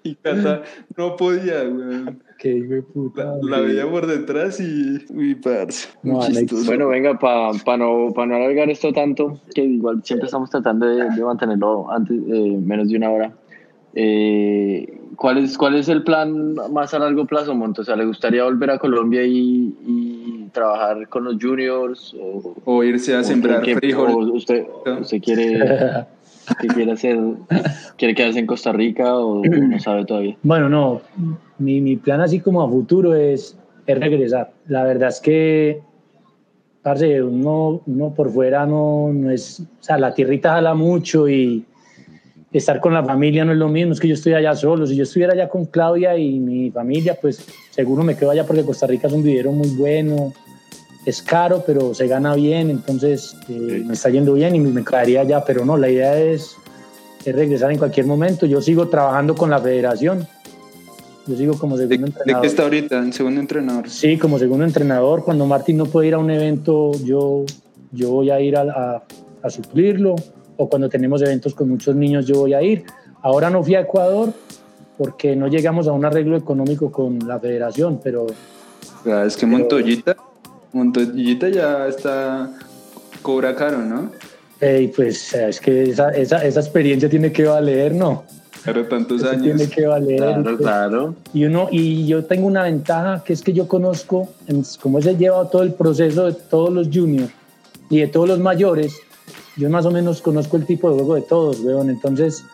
[0.03, 0.63] Y Cata
[0.97, 2.17] no podía, güey.
[2.39, 3.37] Qué hijo de puta.
[3.43, 5.05] La, la veía por detrás y.
[5.11, 5.89] Uy, parce.
[6.03, 6.21] No.
[6.65, 11.11] Bueno, venga, para no, pa no alargar esto tanto, que igual siempre estamos tratando de,
[11.11, 13.33] de mantenerlo antes, eh, menos de una hora.
[13.95, 17.83] Eh, ¿cuál, es, ¿Cuál es el plan más a largo plazo, Monto?
[17.83, 22.15] O sea, ¿le gustaría volver a Colombia y, y trabajar con los juniors?
[22.21, 24.11] ¿O, O irse a sembrar qué- frijol.
[24.31, 24.67] o usted,
[25.01, 26.07] usted quiere,
[26.61, 27.19] qué quiere hacer?
[27.97, 30.37] ¿Quiere quedarse en Costa Rica o no sabe todavía?
[30.43, 31.01] Bueno, no,
[31.59, 34.53] mi, mi plan así como a futuro es, es regresar.
[34.69, 35.81] La verdad es que,
[36.83, 41.65] parce, uno, uno por fuera no, no es, o sea, la tierrita jala mucho y
[42.59, 44.87] estar con la familia no es lo mismo, es que yo estoy allá solo.
[44.87, 48.65] Si yo estuviera allá con Claudia y mi familia, pues seguro me quedo allá porque
[48.65, 50.33] Costa Rica es un vivero muy bueno.
[51.07, 55.23] Es caro, pero se gana bien, entonces eh, me está yendo bien y me quedaría
[55.23, 56.57] allá, pero no, la idea es
[57.25, 58.47] es regresar en cualquier momento.
[58.47, 60.27] Yo sigo trabajando con la federación.
[61.27, 62.43] Yo sigo como ¿De, segundo de entrenador.
[62.43, 62.99] qué está ahorita?
[62.99, 63.89] ¿En segundo entrenador?
[63.89, 65.23] Sí, como segundo entrenador.
[65.25, 67.45] Cuando Martín no puede ir a un evento, yo,
[67.93, 69.03] yo voy a ir a, a,
[69.43, 70.17] a suplirlo.
[70.63, 72.85] O cuando tenemos eventos con muchos niños, yo voy a ir.
[73.23, 74.31] Ahora no fui a Ecuador
[74.99, 78.27] porque no llegamos a un arreglo económico con la federación, pero
[79.07, 80.15] Ah, es que Montoyita,
[80.75, 82.51] Montoyita ya está.
[83.23, 84.11] cobra caro, ¿no?
[84.61, 88.25] eh, pues es que esa, esa, esa experiencia tiene que valer, ¿no?
[88.63, 89.43] Claro, tantos Eso años.
[89.45, 90.19] tiene que valer.
[90.19, 91.15] Claro, pues, claro.
[91.33, 94.29] Y, uno, y yo tengo una ventaja que es que yo conozco
[94.83, 97.33] cómo se lleva todo el proceso de todos los juniors
[97.89, 98.95] y de todos los mayores.
[99.61, 101.91] Yo más o menos conozco el tipo de juego de todos, weón.
[101.91, 102.45] Entonces,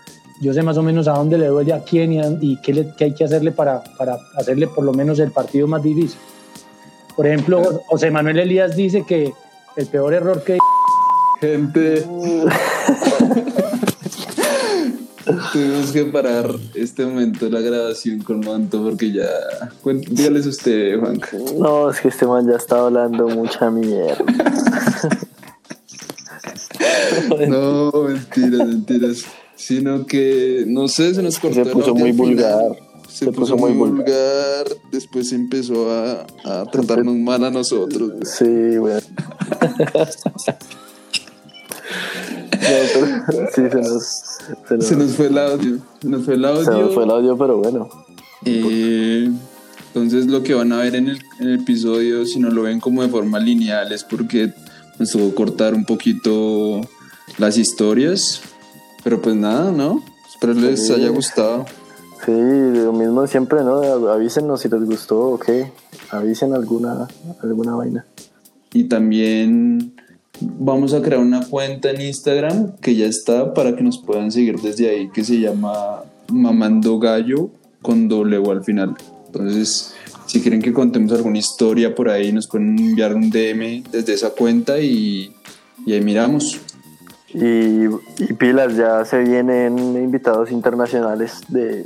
[0.41, 2.75] yo sé más o menos a dónde le duele a quién y, a- y qué,
[2.75, 6.19] le- qué hay que hacerle para, para hacerle por lo menos el partido más difícil.
[7.17, 9.33] Por ejemplo, José Manuel Elías dice que
[9.77, 10.59] el peor error que
[11.41, 12.05] Gente.
[15.53, 19.27] Tuvimos que parar este momento de la grabación con Manto porque ya.
[20.11, 21.29] Dígales usted, Juanca.
[21.59, 24.17] No, es que este man ya está hablando mucha mierda.
[27.49, 29.25] No, mentiras, mentiras.
[29.55, 31.65] Sino que, no sé, se nos cortó.
[31.65, 32.77] Se puso muy vulgar.
[33.09, 34.67] Se, Se puso, muy vulgar.
[34.93, 38.13] Después empezó a, a tratarnos mal a nosotros.
[38.25, 39.01] Sí, güey.
[42.57, 44.05] No, pero sí, se nos,
[44.69, 45.79] se nos, Se nos fue el audio.
[46.01, 46.65] Se nos fue el audio.
[46.65, 47.89] se nos fue el audio, pero bueno.
[48.45, 49.31] Eh,
[49.89, 52.81] entonces lo que van a ver en el, en el episodio, si no lo ven
[52.81, 54.53] como de forma lineal, es porque
[54.99, 56.81] nos tuvo cortar un poquito
[57.39, 58.43] las historias.
[59.05, 60.03] Pero pues nada, ¿no?
[60.29, 60.93] Espero les Sí.
[60.93, 61.65] haya gustado.
[62.25, 64.09] Sí, lo mismo siempre, ¿no?
[64.11, 65.71] Avísenos si les gustó o qué.
[66.11, 67.07] Avisen alguna,
[67.43, 68.05] alguna vaina.
[68.73, 69.95] Y también
[70.41, 74.61] vamos a crear una cuenta en Instagram que ya está para que nos puedan seguir
[74.61, 77.51] desde ahí, que se llama Mamando Gallo
[77.83, 78.97] con doble O al final.
[79.27, 79.95] Entonces,
[80.27, 84.31] si quieren que contemos alguna historia por ahí, nos pueden enviar un DM desde esa
[84.31, 85.33] cuenta y,
[85.87, 86.61] y ahí miramos.
[87.39, 87.85] Y,
[88.25, 91.85] y pilas, ya se vienen invitados internacionales de,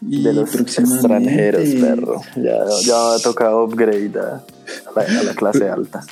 [0.00, 2.20] de los extranjeros, perro.
[2.36, 6.04] Ya, ya va a tocar upgrade a, a la, a la clase alta.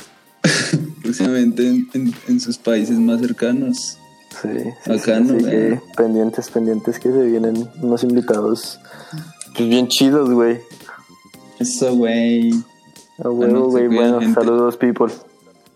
[1.03, 3.97] Próximamente en, en- en sus países más cercanos.
[4.43, 5.81] Sí, sí, sí, Bacano, así que eh.
[5.97, 8.79] pendientes, pendientes que se vienen unos invitados
[9.57, 10.59] pues bien chidos, güey.
[11.59, 12.51] Eso, güey.
[13.23, 13.89] A huevo, se güey.
[13.89, 15.13] Bueno, saludos, people.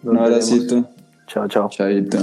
[0.03, 0.89] Nos Un abracito.
[1.27, 1.69] Chao, chao.
[1.71, 2.19] Chaito.